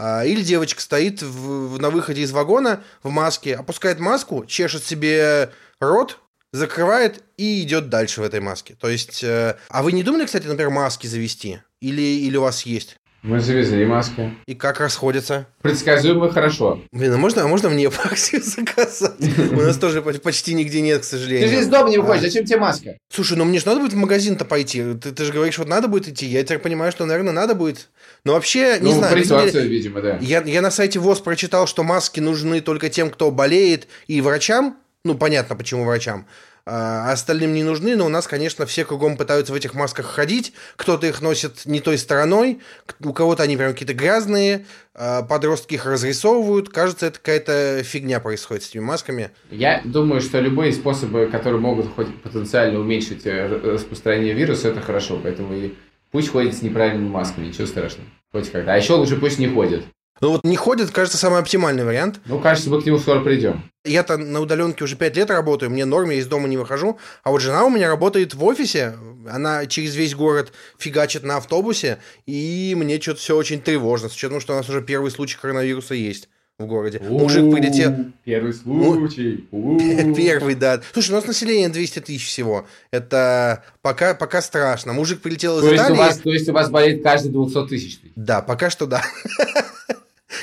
А, 0.00 0.24
или 0.24 0.42
девочка 0.42 0.80
стоит 0.80 1.22
в, 1.22 1.80
на 1.80 1.90
выходе 1.90 2.22
из 2.22 2.30
вагона 2.30 2.84
в 3.02 3.10
маске, 3.10 3.56
опускает 3.56 3.98
маску, 3.98 4.46
чешет 4.46 4.84
себе 4.84 5.50
рот, 5.80 6.20
закрывает 6.52 7.24
и 7.36 7.62
идет 7.64 7.88
дальше 7.88 8.20
в 8.20 8.24
этой 8.24 8.38
маске. 8.38 8.76
То 8.76 8.88
есть, 8.88 9.24
э, 9.24 9.56
а 9.68 9.82
вы 9.82 9.90
не 9.90 10.04
думали, 10.04 10.24
кстати, 10.24 10.46
например, 10.46 10.70
маски 10.70 11.08
завести? 11.08 11.62
Или, 11.80 12.00
или 12.00 12.36
у 12.36 12.42
вас 12.42 12.62
есть? 12.62 12.96
Мы 13.22 13.40
завезли 13.40 13.84
маски. 13.84 14.32
И 14.46 14.54
как 14.54 14.78
расходятся? 14.78 15.48
Предсказуемо 15.60 16.30
хорошо. 16.30 16.80
Блин, 16.92 17.12
а 17.12 17.16
можно, 17.16 17.42
а 17.42 17.48
можно 17.48 17.68
мне 17.68 17.90
маски 17.90 18.40
заказать? 18.40 19.18
У 19.52 19.60
нас 19.60 19.76
тоже 19.76 20.02
почти 20.02 20.54
нигде 20.54 20.80
нет, 20.80 21.02
к 21.02 21.04
сожалению. 21.04 21.48
Ты 21.48 21.54
же 21.54 21.60
из 21.62 21.66
дома 21.66 21.90
не 21.90 21.98
выходишь, 21.98 22.22
зачем 22.22 22.44
тебе 22.44 22.58
маска? 22.58 22.96
Слушай, 23.12 23.36
ну 23.36 23.44
мне 23.44 23.58
же 23.58 23.66
надо 23.66 23.80
будет 23.80 23.92
в 23.92 23.96
магазин-то 23.96 24.44
пойти. 24.44 24.94
Ты, 24.94 25.10
ты 25.10 25.24
же 25.24 25.32
говоришь, 25.32 25.58
вот 25.58 25.66
надо 25.66 25.88
будет 25.88 26.08
идти. 26.08 26.26
Я 26.26 26.44
теперь 26.44 26.60
понимаю, 26.60 26.92
что, 26.92 27.06
наверное, 27.06 27.32
надо 27.32 27.56
будет. 27.56 27.88
Но 28.24 28.34
вообще, 28.34 28.78
не 28.80 28.92
ну, 28.92 28.98
знаю. 28.98 29.24
Ситуация, 29.24 29.64
видимо, 29.64 30.00
да. 30.00 30.18
Я, 30.20 30.42
я 30.42 30.62
на 30.62 30.70
сайте 30.70 31.00
ВОЗ 31.00 31.18
прочитал, 31.18 31.66
что 31.66 31.82
маски 31.82 32.20
нужны 32.20 32.60
только 32.60 32.88
тем, 32.88 33.10
кто 33.10 33.32
болеет, 33.32 33.88
и 34.06 34.20
врачам. 34.20 34.76
Ну, 35.04 35.16
понятно, 35.16 35.56
почему 35.56 35.84
врачам. 35.84 36.26
А 36.70 37.12
остальным 37.12 37.54
не 37.54 37.64
нужны, 37.64 37.96
но 37.96 38.04
у 38.04 38.10
нас, 38.10 38.26
конечно, 38.26 38.66
все 38.66 38.84
кругом 38.84 39.16
пытаются 39.16 39.54
в 39.54 39.56
этих 39.56 39.72
масках 39.72 40.04
ходить. 40.04 40.52
Кто-то 40.76 41.06
их 41.06 41.22
носит 41.22 41.64
не 41.64 41.80
той 41.80 41.96
стороной, 41.96 42.60
у 43.02 43.14
кого-то 43.14 43.42
они 43.42 43.56
прям 43.56 43.72
какие-то 43.72 43.94
грязные, 43.94 44.66
а 44.94 45.22
подростки 45.22 45.76
их 45.76 45.86
разрисовывают. 45.86 46.68
Кажется, 46.68 47.06
это 47.06 47.20
какая-то 47.20 47.82
фигня 47.84 48.20
происходит 48.20 48.64
с 48.64 48.68
этими 48.68 48.82
масками. 48.82 49.30
Я 49.50 49.80
думаю, 49.82 50.20
что 50.20 50.40
любые 50.40 50.74
способы, 50.74 51.30
которые 51.32 51.58
могут 51.58 51.86
хоть 51.94 52.14
потенциально 52.20 52.78
уменьшить 52.78 53.24
э, 53.24 53.46
распространение 53.46 54.34
вируса, 54.34 54.68
это 54.68 54.82
хорошо. 54.82 55.18
Поэтому 55.22 55.54
и 55.54 55.72
пусть 56.10 56.28
ходит 56.28 56.54
с 56.54 56.60
неправильными 56.60 57.08
масками, 57.08 57.46
ничего 57.46 57.66
страшного. 57.66 58.10
Хоть 58.30 58.50
как-то. 58.50 58.74
А 58.74 58.76
еще 58.76 58.92
лучше 58.92 59.16
пусть 59.16 59.38
не 59.38 59.48
ходит. 59.48 59.84
Ну 60.20 60.32
вот 60.32 60.44
не 60.44 60.56
ходит, 60.56 60.90
кажется, 60.90 61.18
самый 61.18 61.40
оптимальный 61.40 61.84
вариант. 61.84 62.20
Ну, 62.26 62.40
кажется, 62.40 62.70
мы 62.70 62.82
к 62.82 62.86
нему 62.86 62.98
скоро 62.98 63.20
придем. 63.20 63.62
Я-то 63.84 64.16
на 64.16 64.40
удаленке 64.40 64.84
уже 64.84 64.96
5 64.96 65.16
лет 65.16 65.30
работаю, 65.30 65.70
мне 65.70 65.84
норм, 65.84 66.10
я 66.10 66.16
из 66.16 66.26
дома 66.26 66.48
не 66.48 66.56
выхожу. 66.56 66.98
А 67.22 67.30
вот 67.30 67.40
жена 67.40 67.64
у 67.64 67.70
меня 67.70 67.88
работает 67.88 68.34
в 68.34 68.44
офисе, 68.44 68.94
она 69.28 69.66
через 69.66 69.94
весь 69.94 70.14
город 70.14 70.52
фигачит 70.78 71.22
на 71.22 71.36
автобусе, 71.36 71.98
и 72.26 72.74
мне 72.76 73.00
что-то 73.00 73.20
все 73.20 73.36
очень 73.36 73.60
тревожно, 73.60 74.08
с 74.08 74.14
учетом, 74.14 74.40
что 74.40 74.54
у 74.54 74.56
нас 74.56 74.68
уже 74.68 74.82
первый 74.82 75.10
случай 75.10 75.38
коронавируса 75.40 75.94
есть 75.94 76.28
в 76.58 76.66
городе. 76.66 77.00
Мужик 77.08 77.54
прилетел... 77.54 77.94
Первый 78.24 78.52
случай. 78.52 79.46
Первый, 80.16 80.56
да. 80.56 80.80
Слушай, 80.92 81.12
у 81.12 81.14
нас 81.14 81.24
население 81.24 81.68
200 81.68 82.00
тысяч 82.00 82.26
всего. 82.26 82.66
Это 82.90 83.62
пока, 83.80 84.14
пока 84.14 84.42
страшно. 84.42 84.92
Мужик 84.92 85.20
прилетел 85.20 85.58
из 85.58 85.64
то 85.64 85.76
Италии... 85.76 85.90
Есть 85.90 86.00
у 86.00 86.04
вас, 86.04 86.18
то 86.18 86.30
есть 86.30 86.48
у 86.48 86.52
вас 86.52 86.70
болеет 86.70 87.04
каждый 87.04 87.30
200 87.30 87.68
тысяч? 87.68 88.00
Да, 88.16 88.42
пока 88.42 88.70
что 88.70 88.86
да. 88.86 89.04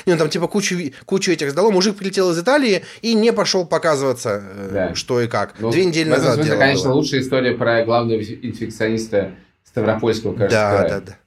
Не, 0.06 0.12
ну 0.12 0.18
там 0.20 0.30
типа 0.30 0.46
кучу, 0.46 0.76
кучу 1.04 1.32
этих 1.32 1.50
сдало. 1.50 1.72
Мужик 1.72 1.96
прилетел 1.96 2.30
из 2.30 2.38
Италии 2.38 2.84
и 3.02 3.14
не 3.14 3.32
пошел 3.32 3.66
показываться, 3.66 4.40
э, 4.40 4.70
да. 4.72 4.94
что 4.94 5.20
и 5.20 5.26
как. 5.26 5.54
Ну, 5.58 5.72
Две 5.72 5.84
недели 5.84 6.08
назад. 6.08 6.36
Смысле, 6.36 6.56
конечно, 6.56 6.88
было. 6.90 6.96
лучшая 6.96 7.20
история 7.22 7.52
про 7.52 7.84
главного 7.84 8.20
инфекциониста 8.20 9.34
Ставропольского, 9.64 10.34
кажется. 10.34 10.56
Да, 10.56 10.70
края, 10.70 10.88
да, 10.88 11.00
да. 11.00 11.18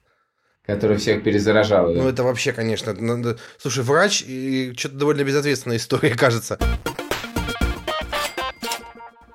Который 0.66 0.96
всех 0.96 1.22
перезаражал. 1.22 1.92
Ну, 1.92 2.04
да. 2.04 2.08
это 2.08 2.22
вообще, 2.22 2.52
конечно. 2.52 2.94
Надо... 2.94 3.36
Слушай, 3.58 3.84
врач, 3.84 4.24
и 4.26 4.72
что-то 4.76 4.94
довольно 4.94 5.24
безответственная 5.24 5.76
история, 5.76 6.14
кажется. 6.16 6.58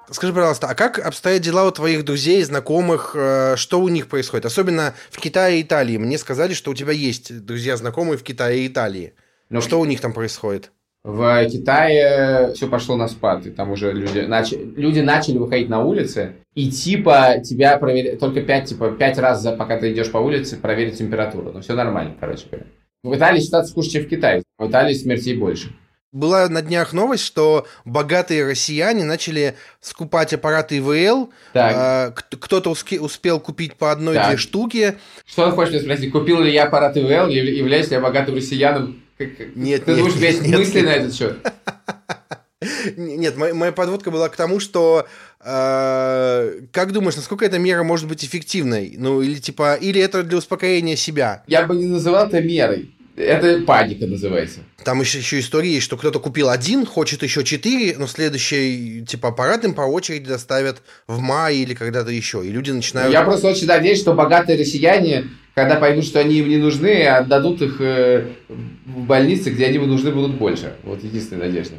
Скажи, 0.10 0.34
пожалуйста, 0.34 0.68
а 0.68 0.76
как 0.76 0.98
обстоят 0.98 1.42
дела 1.42 1.68
у 1.68 1.72
твоих 1.72 2.04
друзей, 2.04 2.42
знакомых? 2.44 3.12
Э, 3.16 3.56
что 3.58 3.80
у 3.80 3.90
них 3.90 4.08
происходит? 4.08 4.46
Особенно 4.46 4.96
в 5.12 5.20
Китае 5.20 5.60
и 5.60 5.62
Италии. 5.62 5.98
Мне 5.98 6.18
сказали, 6.18 6.54
что 6.54 6.72
у 6.72 6.74
тебя 6.74 6.94
есть 6.94 7.46
друзья, 7.46 7.78
знакомые 7.78 8.18
в 8.18 8.24
Китае 8.24 8.62
и 8.62 8.68
Италии. 8.68 9.14
Но 9.50 9.62
что 9.62 9.80
у 9.80 9.86
них 9.86 10.02
там 10.02 10.14
происходит? 10.14 10.72
В 11.06 11.48
Китае 11.50 12.52
все 12.56 12.68
пошло 12.68 12.96
на 12.96 13.08
спад, 13.08 13.46
и 13.46 13.52
там 13.52 13.70
уже 13.70 13.94
люди, 13.94 14.22
нач... 14.22 14.54
люди 14.54 15.02
начали 15.02 15.38
выходить 15.38 15.70
на 15.70 15.84
улицы, 15.84 16.38
и 16.56 16.72
типа 16.72 17.36
тебя 17.44 17.78
проверяют, 17.78 18.20
только 18.20 18.42
пять, 18.42 18.70
типа, 18.70 18.90
пять 18.90 19.20
раз, 19.20 19.44
за, 19.44 19.52
пока 19.52 19.78
ты 19.78 19.92
идешь 19.94 20.12
по 20.12 20.18
улице, 20.18 20.58
проверить 20.58 20.98
температуру. 20.98 21.52
Ну, 21.54 21.62
все 21.62 21.76
нормально, 21.76 22.16
короче 22.20 22.48
говоря. 22.50 22.66
В 23.04 23.16
Италии 23.16 23.40
ситуация 23.40 23.76
хуже, 23.76 23.90
чем 23.92 24.06
в 24.06 24.08
Китае. 24.08 24.42
В 24.58 24.68
Италии 24.68 24.96
смертей 24.96 25.38
больше. 25.38 25.76
Была 26.12 26.50
на 26.50 26.64
днях 26.64 26.92
новость, 26.92 27.24
что 27.24 27.68
богатые 27.84 28.44
россияне 28.44 29.04
начали 29.04 29.54
скупать 29.82 30.34
аппараты 30.34 30.78
ИВЛ. 30.78 31.30
Э, 31.54 32.14
кто-то 32.14 32.72
успел 32.72 33.40
купить 33.40 33.76
по 33.76 33.92
одной-две 33.92 34.38
штуки. 34.38 34.96
Что 35.24 35.50
ты 35.50 35.52
хочешь 35.52 35.82
спросить? 35.82 36.12
Купил 36.12 36.42
ли 36.42 36.52
я 36.52 36.64
аппарат 36.64 36.98
ИВЛ, 36.98 37.28
являюсь 37.28 37.90
ли 37.90 37.96
я 37.96 38.02
богатым 38.02 38.38
Нет, 39.20 39.38
Ты 39.38 39.56
нет, 39.56 39.86
думаешь, 39.86 40.16
весь 40.16 40.42
нет, 40.42 40.60
мысли 40.60 40.78
нет. 40.78 40.86
на 40.86 40.90
этот 40.90 41.16
счет? 41.16 41.38
Нет, 42.98 43.38
моя, 43.38 43.54
моя 43.54 43.72
подводка 43.72 44.12
была 44.12 44.30
к 44.30 44.36
тому, 44.36 44.60
что 44.60 45.08
э, 45.40 46.62
как 46.72 46.92
думаешь, 46.92 47.16
насколько 47.16 47.46
эта 47.46 47.60
мера 47.60 47.84
может 47.84 48.08
быть 48.08 48.24
эффективной? 48.26 48.96
Ну, 48.98 49.22
или 49.22 49.36
типа, 49.36 49.76
или 49.76 50.02
это 50.02 50.24
для 50.24 50.38
успокоения 50.38 50.96
себя? 50.96 51.44
Я 51.48 51.66
бы 51.66 51.76
не 51.76 51.86
называл 51.86 52.28
это 52.28 52.42
мерой. 52.42 52.92
Это 53.16 53.62
паника 53.66 54.08
называется. 54.08 54.60
Там 54.84 55.00
еще, 55.00 55.20
еще 55.20 55.40
история 55.40 55.72
есть, 55.72 55.86
что 55.86 55.96
кто-то 55.96 56.20
купил 56.20 56.50
один, 56.50 56.86
хочет 56.86 57.24
еще 57.24 57.46
четыре, 57.46 57.96
но 57.98 58.08
следующий 58.08 59.06
типа 59.08 59.30
аппарат 59.30 59.64
им 59.64 59.74
по 59.74 59.82
очереди 59.82 60.26
доставят 60.26 60.82
в 61.08 61.20
мае 61.20 61.60
или 61.60 61.74
когда-то 61.74 62.12
еще. 62.12 62.46
И 62.46 62.50
люди 62.50 62.72
начинают... 62.72 63.14
Я 63.14 63.24
просто 63.24 63.48
очень 63.48 63.68
надеюсь, 63.68 64.02
что 64.02 64.14
богатые 64.14 64.60
россияне, 64.60 65.30
когда 65.56 65.78
поймут, 65.78 66.06
что 66.06 66.20
они 66.20 66.36
им 66.36 66.50
не 66.50 66.58
нужны, 66.58 67.08
отдадут 67.08 67.62
их 67.62 67.78
э, 67.80 68.28
в 68.50 69.06
больницы, 69.06 69.50
где 69.50 69.68
они 69.68 69.80
нужны 69.80 70.12
будут 70.12 70.36
больше. 70.36 70.76
Вот 70.84 71.02
единственная 71.04 71.48
надежда. 71.48 71.76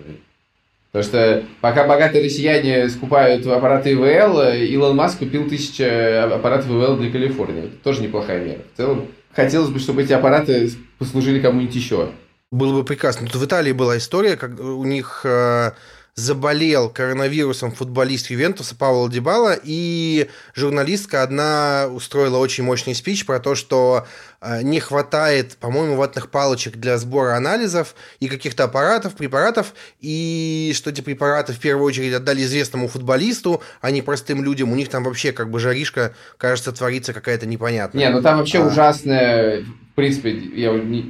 Потому 0.91 1.05
что 1.05 1.45
пока 1.61 1.87
богатые 1.87 2.25
россияне 2.25 2.89
скупают 2.89 3.47
аппараты 3.47 3.93
ИВЛ, 3.93 4.41
Илон 4.73 4.97
Маск 4.97 5.19
купил 5.19 5.47
тысячу 5.47 5.85
аппаратов 5.85 6.71
ИВЛ 6.71 6.97
для 6.97 7.11
Калифорнии. 7.11 7.65
Это 7.65 7.77
тоже 7.85 8.03
неплохая 8.03 8.43
мера. 8.43 8.61
В 8.73 8.77
целом, 8.79 9.09
хотелось 9.33 9.69
бы, 9.69 9.79
чтобы 9.79 10.03
эти 10.03 10.15
аппараты 10.15 10.71
послужили 10.99 11.39
кому-нибудь 11.39 11.75
еще. 11.75 12.09
Было 12.51 12.79
бы 12.79 12.85
прекрасно. 12.85 13.27
Тут 13.27 13.43
в 13.43 13.45
Италии 13.45 13.73
была 13.73 13.99
история, 13.99 14.39
как 14.39 14.59
у 14.59 14.85
них 14.85 15.21
э, 15.25 15.73
заболел 16.17 16.89
коронавирусом 16.89 17.73
футболист 17.73 18.31
Ювентуса 18.31 18.75
Пауло 18.75 19.11
Дибала, 19.11 19.55
и 19.63 20.29
журналистка 20.55 21.23
одна 21.23 21.89
устроила 21.93 22.39
очень 22.39 22.65
мощный 22.65 22.95
спич 22.95 23.27
про 23.27 23.39
то, 23.39 23.55
что 23.55 24.07
э, 24.41 24.63
не 24.63 24.81
хватает, 24.81 25.59
по-моему, 25.59 25.97
ватных 25.97 26.31
палочек 26.31 26.77
для 26.77 26.97
сбора 26.97 27.37
анализов 27.37 27.95
и 28.19 28.29
каких-то 28.29 28.65
аппаратов, 28.65 29.15
препаратов, 29.15 29.75
и 30.01 30.73
что 30.75 30.89
эти 30.89 31.03
препараты 31.03 31.53
в 31.53 31.61
первую 31.61 31.85
очередь 31.85 32.15
отдали 32.15 32.45
известному 32.45 32.89
футболисту, 32.89 33.63
а 33.83 33.91
не 33.91 34.01
простым 34.01 34.43
людям. 34.43 34.73
У 34.73 34.75
них 34.75 34.89
там 34.89 35.05
вообще 35.05 35.33
как 35.33 35.51
бы 35.51 35.61
жаришка, 35.61 36.15
кажется, 36.39 36.73
творится 36.73 37.13
какая-то 37.13 37.45
непонятная. 37.45 38.09
Не, 38.09 38.11
ну 38.11 38.23
там 38.23 38.39
вообще 38.39 38.63
а... 38.63 38.67
ужасная, 38.67 39.61
в 39.61 39.95
принципе, 39.95 40.31
я 40.33 40.73
не 40.73 41.03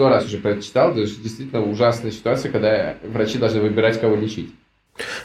сто 0.00 0.08
раз 0.08 0.24
уже 0.24 0.38
прочитал, 0.38 0.92
это 0.92 1.02
действительно 1.02 1.62
ужасная 1.62 2.10
ситуация, 2.10 2.50
когда 2.50 2.96
врачи 3.02 3.36
должны 3.36 3.60
выбирать, 3.60 4.00
кого 4.00 4.16
лечить. 4.16 4.50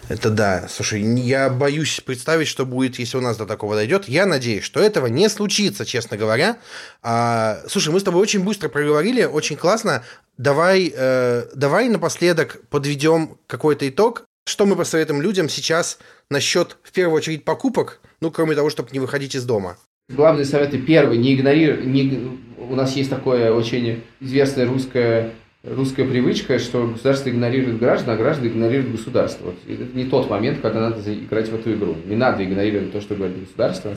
Это 0.09 0.29
да. 0.29 0.67
Слушай, 0.67 1.01
я 1.01 1.49
боюсь 1.49 2.01
представить, 2.01 2.49
что 2.49 2.65
будет, 2.65 2.99
если 2.99 3.17
у 3.17 3.21
нас 3.21 3.37
до 3.37 3.45
такого 3.45 3.75
дойдет. 3.75 4.09
Я 4.09 4.25
надеюсь, 4.25 4.65
что 4.65 4.81
этого 4.81 5.07
не 5.07 5.29
случится, 5.29 5.85
честно 5.85 6.17
говоря. 6.17 6.57
А, 7.01 7.59
слушай, 7.69 7.93
мы 7.93 8.01
с 8.01 8.03
тобой 8.03 8.21
очень 8.21 8.43
быстро 8.43 8.67
проговорили, 8.67 9.23
очень 9.23 9.55
классно. 9.55 10.03
Давай, 10.37 10.91
э, 10.93 11.43
давай 11.55 11.87
напоследок 11.87 12.61
подведем 12.69 13.37
какой-то 13.47 13.87
итог. 13.87 14.25
Что 14.45 14.65
мы 14.65 14.75
посоветуем 14.75 15.21
людям 15.21 15.47
сейчас 15.47 15.99
насчет, 16.29 16.77
в 16.83 16.91
первую 16.91 17.15
очередь, 17.15 17.45
покупок, 17.45 18.01
ну, 18.19 18.29
кроме 18.29 18.55
того, 18.55 18.69
чтобы 18.69 18.89
не 18.91 18.99
выходить 18.99 19.35
из 19.35 19.45
дома? 19.45 19.77
Главные 20.09 20.45
советы. 20.45 20.77
Первый, 20.79 21.17
не 21.17 21.33
игнорируй. 21.33 21.85
Не, 21.85 22.39
у 22.69 22.75
нас 22.75 22.95
есть 22.95 23.09
такое 23.09 23.51
очень 23.51 24.03
известное 24.19 24.65
русское 24.65 25.31
русская 25.65 26.05
привычка, 26.05 26.59
что 26.59 26.87
государство 26.87 27.29
игнорирует 27.29 27.79
граждан, 27.79 28.13
а 28.13 28.17
граждане 28.17 28.49
игнорируют 28.49 28.91
государство. 28.91 29.45
Вот 29.45 29.55
это 29.67 29.97
не 29.97 30.05
тот 30.05 30.29
момент, 30.29 30.59
когда 30.61 30.89
надо 30.89 31.13
играть 31.13 31.49
в 31.49 31.55
эту 31.55 31.73
игру. 31.73 31.95
Не 32.05 32.15
надо 32.15 32.43
игнорировать 32.43 32.91
то, 32.91 33.01
что 33.01 33.15
говорит 33.15 33.39
государство. 33.39 33.93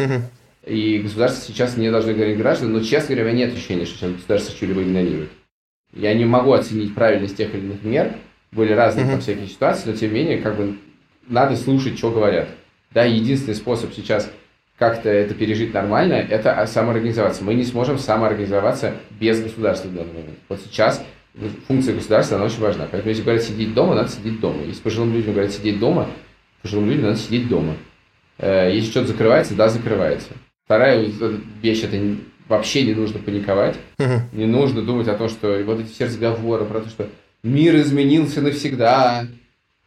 И 0.66 0.98
государство 0.98 1.44
сейчас 1.46 1.76
не 1.76 1.90
должно 1.90 2.12
игнорировать 2.12 2.40
граждан, 2.40 2.72
но, 2.72 2.80
честно 2.80 3.14
говоря, 3.14 3.30
у 3.30 3.34
меня 3.34 3.46
нет 3.46 3.54
ощущения, 3.54 3.86
что 3.86 3.98
сейчас 3.98 4.12
государство 4.12 4.54
что-либо 4.54 4.82
игнорирует. 4.82 5.30
Я 5.94 6.12
не 6.14 6.24
могу 6.24 6.52
оценить 6.52 6.94
правильность 6.94 7.36
тех 7.36 7.54
или 7.54 7.60
иных 7.60 7.82
мер. 7.82 8.14
Были 8.52 8.72
разные 8.72 9.06
uh-huh. 9.06 9.20
всякие 9.20 9.46
ситуации, 9.46 9.90
но 9.90 9.96
тем 9.96 10.12
не 10.12 10.20
менее, 10.20 10.38
как 10.38 10.56
бы 10.56 10.76
надо 11.26 11.56
слушать, 11.56 11.98
что 11.98 12.10
говорят. 12.10 12.48
Да, 12.92 13.04
единственный 13.04 13.54
способ 13.54 13.92
сейчас 13.94 14.30
как-то 14.78 15.08
это 15.08 15.34
пережить 15.34 15.74
нормально, 15.74 16.14
это 16.14 16.64
самоорганизоваться. 16.66 17.42
Мы 17.42 17.54
не 17.54 17.64
сможем 17.64 17.98
самоорганизоваться 17.98 18.94
без 19.18 19.42
государства 19.42 19.88
в 19.88 19.94
данный 19.94 20.12
момент. 20.12 20.38
Вот 20.48 20.60
сейчас 20.60 21.04
функция 21.66 21.94
государства, 21.94 22.36
она 22.36 22.46
очень 22.46 22.60
важна. 22.60 22.86
Поэтому 22.90 23.10
если 23.10 23.22
говорят 23.22 23.42
сидеть 23.42 23.74
дома, 23.74 23.94
надо 23.94 24.08
сидеть 24.08 24.40
дома. 24.40 24.62
Если 24.64 24.80
пожилым 24.80 25.12
людям 25.12 25.32
говорят 25.32 25.52
сидеть 25.52 25.78
дома, 25.78 26.08
пожилым 26.62 26.88
людям 26.88 27.06
надо 27.06 27.18
сидеть 27.18 27.48
дома. 27.48 27.74
Э, 28.38 28.70
если 28.72 28.90
что-то 28.90 29.08
закрывается, 29.08 29.54
да, 29.54 29.68
закрывается. 29.68 30.30
Вторая 30.64 31.04
вещь, 31.62 31.82
это 31.82 31.98
вообще 32.48 32.82
не 32.82 32.94
нужно 32.94 33.18
паниковать. 33.18 33.76
Uh-huh. 33.98 34.20
Не 34.32 34.46
нужно 34.46 34.82
думать 34.82 35.08
о 35.08 35.14
том, 35.14 35.28
что 35.28 35.60
вот 35.64 35.80
эти 35.80 35.90
все 35.90 36.04
разговоры 36.04 36.64
про 36.64 36.80
то, 36.80 36.88
что 36.88 37.08
мир 37.42 37.76
изменился 37.76 38.42
навсегда, 38.42 39.26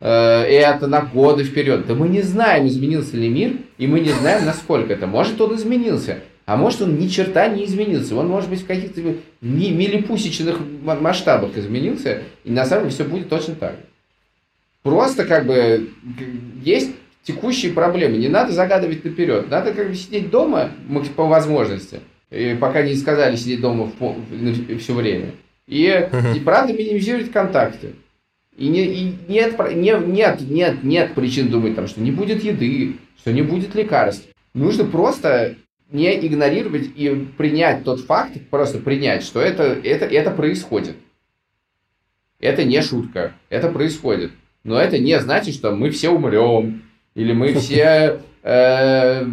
это 0.02 0.88
на 0.88 1.02
годы 1.02 1.44
вперед. 1.44 1.86
Да 1.88 1.94
мы 1.94 2.10
не 2.10 2.22
знаем, 2.22 2.68
изменился 2.68 3.16
ли 3.16 3.30
мир, 3.30 3.54
и 3.78 3.88
мы 3.88 4.00
не 4.00 4.10
знаем, 4.10 4.46
насколько 4.46 4.92
это. 4.92 5.08
Может, 5.08 5.40
он 5.40 5.56
изменился. 5.56 6.22
А 6.48 6.58
может 6.58 6.82
он 6.82 6.98
ни 6.98 7.08
черта 7.08 7.48
не 7.48 7.66
изменился. 7.66 8.16
Он 8.16 8.28
может 8.28 8.50
быть 8.50 8.64
в 8.64 8.66
каких-то 8.66 9.00
милипусечных 9.42 10.58
масштабах 10.84 11.56
изменился, 11.56 12.24
и 12.44 12.52
на 12.52 12.66
самом 12.66 12.86
деле 12.86 12.96
все 12.96 13.04
будет 13.06 13.30
точно 13.30 13.56
так 13.56 13.74
же. 13.74 13.86
Просто 14.82 15.26
как 15.26 15.46
бы 15.46 15.92
есть 16.64 16.92
текущие 17.24 17.72
проблемы. 17.72 18.18
Не 18.18 18.28
надо 18.28 18.52
загадывать 18.52 19.06
наперед. 19.06 19.52
Надо 19.52 19.72
как 19.72 19.90
бы 19.90 19.96
сидеть 19.96 20.32
дома 20.32 20.72
по 21.16 21.28
возможности. 21.28 22.00
Пока 22.60 22.82
не 22.82 22.96
сказали 22.96 23.36
сидеть 23.36 23.62
дома 23.62 23.92
в, 24.00 24.78
все 24.80 24.94
время. 24.94 25.34
И, 25.68 25.86
и 26.36 26.40
правда 26.40 26.74
минимизировать 26.74 27.32
контакты. 27.32 27.94
И, 28.62 28.68
не, 28.68 28.86
и 28.86 29.16
нет, 29.28 29.58
не, 29.74 29.92
нет, 30.06 30.42
нет, 30.42 30.84
нет 30.84 31.16
причин 31.16 31.50
думать, 31.50 31.76
там, 31.76 31.88
что 31.88 32.00
не 32.00 32.12
будет 32.12 32.44
еды, 32.44 32.98
что 33.18 33.34
не 33.34 33.42
будет 33.42 33.74
лекарств. 33.74 34.28
Нужно 34.54 34.86
просто 34.86 35.56
не 35.90 36.16
игнорировать 36.28 36.92
и 36.96 37.10
принять 37.40 37.84
тот 37.84 38.02
факт, 38.02 38.34
просто 38.52 38.78
принять, 38.78 39.24
что 39.24 39.42
это, 39.42 39.64
это, 39.64 40.06
это 40.06 40.30
происходит. 40.30 40.96
Это 42.40 42.64
не 42.64 42.80
шутка, 42.84 43.34
это 43.50 43.68
происходит. 43.70 44.32
Но 44.64 44.80
это 44.80 45.00
не 45.00 45.20
значит, 45.20 45.56
что 45.56 45.72
мы 45.72 45.90
все 45.90 46.12
умрем, 46.12 46.84
или 47.16 47.34
мы 47.34 47.54
все 47.56 48.22
э, 48.44 49.26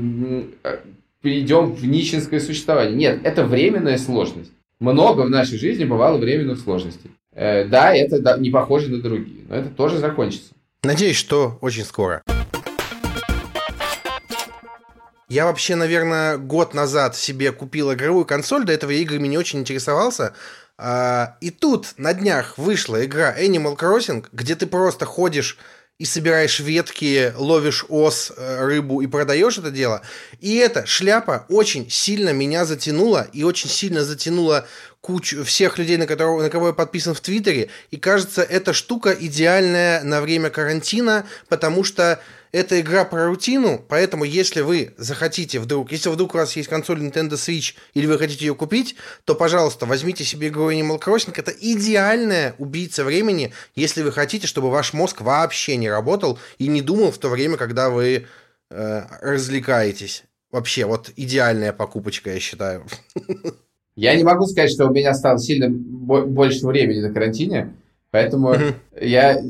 перейдем 1.21 1.75
в 1.75 1.87
нищенское 1.87 2.41
существование. 2.41 2.97
Нет, 2.97 3.21
это 3.25 3.45
временная 3.45 3.99
сложность. 3.99 4.53
Много 4.81 5.21
в 5.21 5.31
нашей 5.31 5.59
жизни 5.59 5.85
бывало 5.85 6.17
временных 6.17 6.61
сложностей. 6.61 7.11
Э, 7.39 7.67
да, 7.67 7.95
это 7.95 8.37
не 8.39 8.51
похоже 8.51 8.89
на 8.89 9.01
другие, 9.01 9.45
но 9.49 9.55
это 9.55 9.69
тоже 9.69 9.99
закончится. 9.99 10.55
Надеюсь, 10.83 11.17
что 11.17 11.57
очень 11.61 11.85
скоро. 11.85 12.21
Я 15.29 15.45
вообще, 15.45 15.77
наверное, 15.77 16.37
год 16.37 16.75
назад 16.75 17.15
себе 17.15 17.53
купил 17.53 17.93
игровую 17.93 18.25
консоль, 18.25 18.65
до 18.65 18.73
этого 18.73 18.91
я 18.91 18.99
играми 18.99 19.29
не 19.29 19.39
очень 19.39 19.61
интересовался. 19.61 20.33
А, 20.79 21.37
и 21.41 21.51
тут 21.51 21.95
на 21.97 22.13
днях 22.13 22.59
вышла 22.59 23.05
игра 23.05 23.33
Animal 23.39 23.77
Crossing, 23.77 24.27
где 24.33 24.57
ты 24.57 24.67
просто 24.67 25.05
ходишь 25.05 25.59
и 25.99 26.05
собираешь 26.05 26.61
ветки, 26.61 27.33
ловишь 27.37 27.85
ос, 27.89 28.33
э, 28.37 28.65
рыбу 28.65 29.01
и 29.03 29.09
продаешь 29.09 29.59
это 29.59 29.73
дело. 29.73 30.03
И 30.41 30.57
эта 30.57 30.87
шляпа 30.87 31.45
очень 31.49 31.91
сильно 31.91 32.31
меня 32.33 32.65
затянула 32.65 33.27
и 33.33 33.43
очень 33.43 33.69
сильно 33.69 34.05
затянула 34.05 34.67
кучу 35.01 35.45
всех 35.45 35.77
людей, 35.77 35.97
на, 35.97 36.07
которого, 36.07 36.43
на 36.43 36.51
кого 36.51 36.69
я 36.69 36.73
подписан 36.73 37.15
в 37.15 37.21
Твиттере. 37.21 37.71
И 37.91 37.97
кажется, 37.97 38.43
эта 38.43 38.73
штука 38.73 39.11
идеальная 39.11 40.05
на 40.05 40.21
время 40.21 40.51
карантина, 40.51 41.27
потому 41.49 41.83
что 41.83 42.21
это 42.53 42.81
игра 42.81 43.05
про 43.05 43.27
рутину, 43.27 43.85
поэтому 43.89 44.25
если 44.25 44.61
вы 44.61 44.95
захотите 44.97 45.61
вдруг, 45.61 45.93
если 45.93 46.09
вдруг 46.09 46.35
у 46.35 46.39
вас 46.39 46.57
есть 46.57 46.69
консоль 46.69 47.01
Nintendo 47.03 47.33
Switch 47.33 47.75
или 47.95 48.07
вы 48.07 48.19
хотите 48.19 48.47
ее 48.47 48.55
купить, 48.55 48.97
то, 49.25 49.35
пожалуйста, 49.35 49.87
возьмите 49.87 50.25
себе 50.25 50.49
игру 50.49 50.71
Animal 50.71 51.01
Crossing. 51.01 51.33
Это 51.37 51.51
идеальная 51.51 52.55
убийца 52.59 53.05
времени, 53.05 53.53
если 53.75 54.03
вы 54.03 54.13
хотите, 54.13 54.47
чтобы 54.47 54.71
ваш 54.71 54.93
мозг 54.93 55.21
вообще 55.21 55.77
не 55.77 55.91
работал 55.91 56.39
и 56.59 56.69
не 56.69 56.83
думал 56.83 57.11
в 57.11 57.19
то 57.19 57.29
время, 57.29 57.57
когда 57.57 57.91
вы 57.91 58.27
э, 58.71 59.03
развлекаетесь. 59.21 60.25
Вообще, 60.51 60.87
вот 60.87 61.11
идеальная 61.17 61.73
покупочка, 61.73 62.33
я 62.33 62.41
считаю. 62.41 62.87
Я 63.97 64.15
не 64.15 64.23
могу 64.23 64.47
сказать, 64.47 64.71
что 64.71 64.87
у 64.87 64.93
меня 64.93 65.13
стало 65.13 65.39
сильно 65.39 65.69
больше 65.69 66.65
времени 66.65 67.01
на 67.01 67.13
карантине, 67.13 67.75
поэтому 68.11 68.55
я 69.01 69.41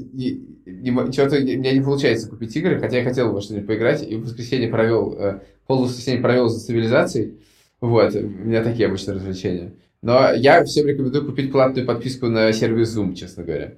что-то 1.12 1.36
у 1.36 1.40
меня 1.40 1.72
не 1.72 1.80
получается 1.80 2.28
купить 2.28 2.54
игры, 2.56 2.78
хотя 2.78 2.98
я 2.98 3.04
хотел 3.04 3.32
во 3.32 3.40
что-нибудь 3.40 3.66
поиграть, 3.66 4.02
и 4.02 4.16
в 4.16 4.24
воскресенье 4.24 4.68
провел, 4.68 5.16
э, 5.18 5.40
пол 5.66 5.84
воскресенья 5.84 6.20
провел 6.20 6.48
за 6.48 6.64
цивилизацией. 6.64 7.38
Вот, 7.80 8.14
у 8.14 8.20
меня 8.20 8.62
такие 8.62 8.88
обычные 8.88 9.16
развлечения. 9.16 9.72
Но 10.02 10.32
я 10.32 10.64
всем 10.64 10.86
рекомендую 10.86 11.26
купить 11.26 11.50
платную 11.50 11.86
подписку 11.86 12.26
на 12.26 12.52
сервис 12.52 12.96
Zoom, 12.96 13.14
честно 13.14 13.44
говоря. 13.44 13.74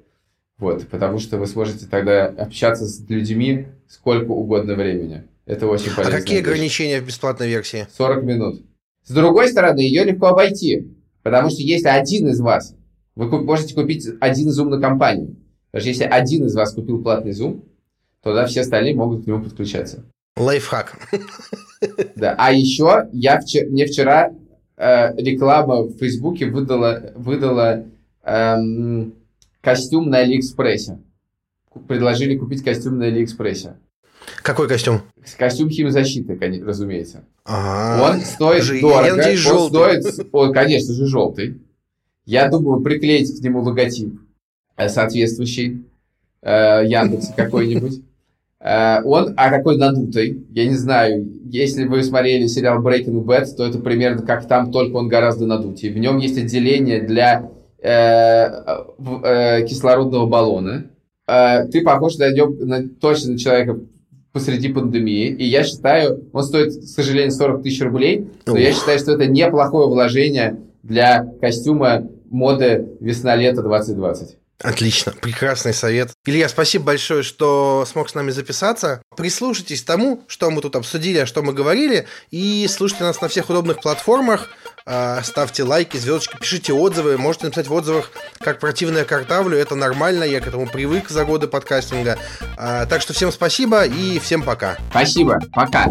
Вот, 0.58 0.86
потому 0.88 1.18
что 1.18 1.38
вы 1.38 1.46
сможете 1.46 1.86
тогда 1.86 2.26
общаться 2.26 2.86
с 2.86 3.08
людьми 3.08 3.66
сколько 3.88 4.30
угодно 4.30 4.74
времени. 4.74 5.24
Это 5.46 5.66
очень 5.66 5.94
полезно. 5.94 6.16
А 6.16 6.20
какие 6.20 6.38
вещь. 6.38 6.46
ограничения 6.46 7.00
в 7.00 7.06
бесплатной 7.06 7.48
версии? 7.48 7.86
40 7.96 8.22
минут. 8.24 8.62
С 9.04 9.12
другой 9.12 9.48
стороны, 9.48 9.80
ее 9.80 10.04
легко 10.04 10.26
обойти, 10.26 10.94
потому 11.22 11.48
что 11.48 11.62
если 11.62 11.88
один 11.88 12.28
из 12.28 12.40
вас, 12.40 12.74
вы 13.16 13.42
можете 13.42 13.74
купить 13.74 14.06
один 14.20 14.48
Zoom 14.48 14.68
на 14.68 14.80
компанию, 14.80 15.36
Даже 15.72 15.88
если 15.88 16.04
один 16.04 16.46
из 16.46 16.54
вас 16.54 16.72
купил 16.74 17.02
платный 17.02 17.32
Zoom, 17.32 17.60
то 18.22 18.30
тогда 18.30 18.46
все 18.46 18.60
остальные 18.62 18.94
могут 18.94 19.24
к 19.24 19.26
нему 19.26 19.42
подключаться. 19.42 20.04
Лайфхак. 20.36 20.96
Да, 22.16 22.34
а 22.38 22.52
еще 22.52 23.08
я 23.12 23.40
вчера, 23.40 23.68
мне 23.70 23.86
вчера 23.86 24.32
э, 24.76 25.14
реклама 25.16 25.82
в 25.82 25.96
Фейсбуке 25.98 26.46
выдала, 26.46 27.12
выдала 27.14 27.86
эм, 28.22 29.14
костюм 29.60 30.10
на 30.10 30.18
Алиэкспрессе. 30.18 30.98
Предложили 31.88 32.36
купить 32.36 32.62
костюм 32.62 32.98
на 32.98 33.06
Алиэкспрессе. 33.06 33.76
Какой 34.42 34.68
костюм? 34.68 35.02
Костюм 35.38 35.70
химзащиты, 35.70 36.38
разумеется. 36.64 37.24
А-а-а. 37.44 38.12
Он 38.12 38.20
стоит 38.20 38.62
Же, 38.62 38.80
дорого. 38.80 39.14
Он 39.14 39.36
желтый. 39.36 40.02
стоит, 40.02 40.28
он, 40.32 40.52
конечно 40.52 40.94
же, 40.94 41.06
желтый. 41.06 41.60
Я 42.30 42.48
думаю, 42.48 42.80
приклеить 42.80 43.36
к 43.36 43.42
нему 43.42 43.60
логотип 43.60 44.20
э, 44.76 44.88
соответствующий 44.88 45.84
э, 46.42 46.84
Яндекс 46.86 47.32
какой-нибудь. 47.34 48.02
Э, 48.60 49.02
он, 49.02 49.34
а 49.36 49.50
какой 49.50 49.76
надутый, 49.76 50.46
я 50.50 50.66
не 50.66 50.76
знаю, 50.76 51.26
если 51.46 51.86
вы 51.86 52.04
смотрели 52.04 52.46
сериал 52.46 52.84
Breaking 52.84 53.24
Bad, 53.24 53.46
то 53.56 53.66
это 53.66 53.80
примерно 53.80 54.22
как 54.22 54.46
там, 54.46 54.70
только 54.70 54.94
он 54.94 55.08
гораздо 55.08 55.44
надутый. 55.46 55.90
В 55.90 55.98
нем 55.98 56.18
есть 56.18 56.38
отделение 56.38 57.02
для 57.02 57.50
кислородного 59.66 60.26
баллона. 60.26 60.90
Ты 61.26 61.82
похож 61.82 62.18
на, 62.18 62.28
на, 62.28 62.88
точно 63.00 63.32
на 63.32 63.38
человека 63.38 63.80
посреди 64.32 64.68
пандемии. 64.68 65.28
И 65.28 65.46
я 65.46 65.64
считаю, 65.64 66.28
он 66.32 66.44
стоит, 66.44 66.76
к 66.76 66.84
сожалению, 66.84 67.32
40 67.32 67.62
тысяч 67.62 67.80
рублей, 67.80 68.28
но 68.46 68.58
я 68.58 68.72
считаю, 68.72 68.98
что 69.00 69.12
это 69.12 69.26
неплохое 69.26 69.88
вложение 69.88 70.60
для 70.82 71.24
костюма 71.40 72.06
моды 72.30 72.88
весна-лето 73.00 73.62
2020. 73.62 74.36
Отлично, 74.62 75.12
прекрасный 75.12 75.72
совет. 75.72 76.10
Илья, 76.26 76.46
спасибо 76.48 76.84
большое, 76.86 77.22
что 77.22 77.86
смог 77.90 78.10
с 78.10 78.14
нами 78.14 78.30
записаться. 78.30 79.00
Прислушайтесь 79.16 79.82
тому, 79.82 80.22
что 80.26 80.50
мы 80.50 80.60
тут 80.60 80.76
обсудили, 80.76 81.18
о 81.18 81.26
что 81.26 81.42
мы 81.42 81.54
говорили, 81.54 82.06
и 82.30 82.66
слушайте 82.68 83.04
нас 83.04 83.22
на 83.22 83.28
всех 83.28 83.48
удобных 83.48 83.80
платформах. 83.80 84.50
А, 84.84 85.22
ставьте 85.22 85.62
лайки, 85.62 85.96
звездочки, 85.96 86.36
пишите 86.38 86.74
отзывы. 86.74 87.16
Можете 87.16 87.46
написать 87.46 87.68
в 87.68 87.72
отзывах, 87.72 88.12
как 88.38 88.60
противная 88.60 89.04
картавлю. 89.04 89.56
Это 89.56 89.76
нормально, 89.76 90.24
я 90.24 90.40
к 90.40 90.46
этому 90.46 90.66
привык 90.66 91.08
за 91.08 91.24
годы 91.24 91.46
подкастинга. 91.46 92.18
А, 92.58 92.84
так 92.84 93.00
что 93.00 93.14
всем 93.14 93.32
спасибо 93.32 93.86
и 93.86 94.18
всем 94.18 94.42
пока. 94.42 94.76
Спасибо, 94.90 95.38
пока. 95.54 95.90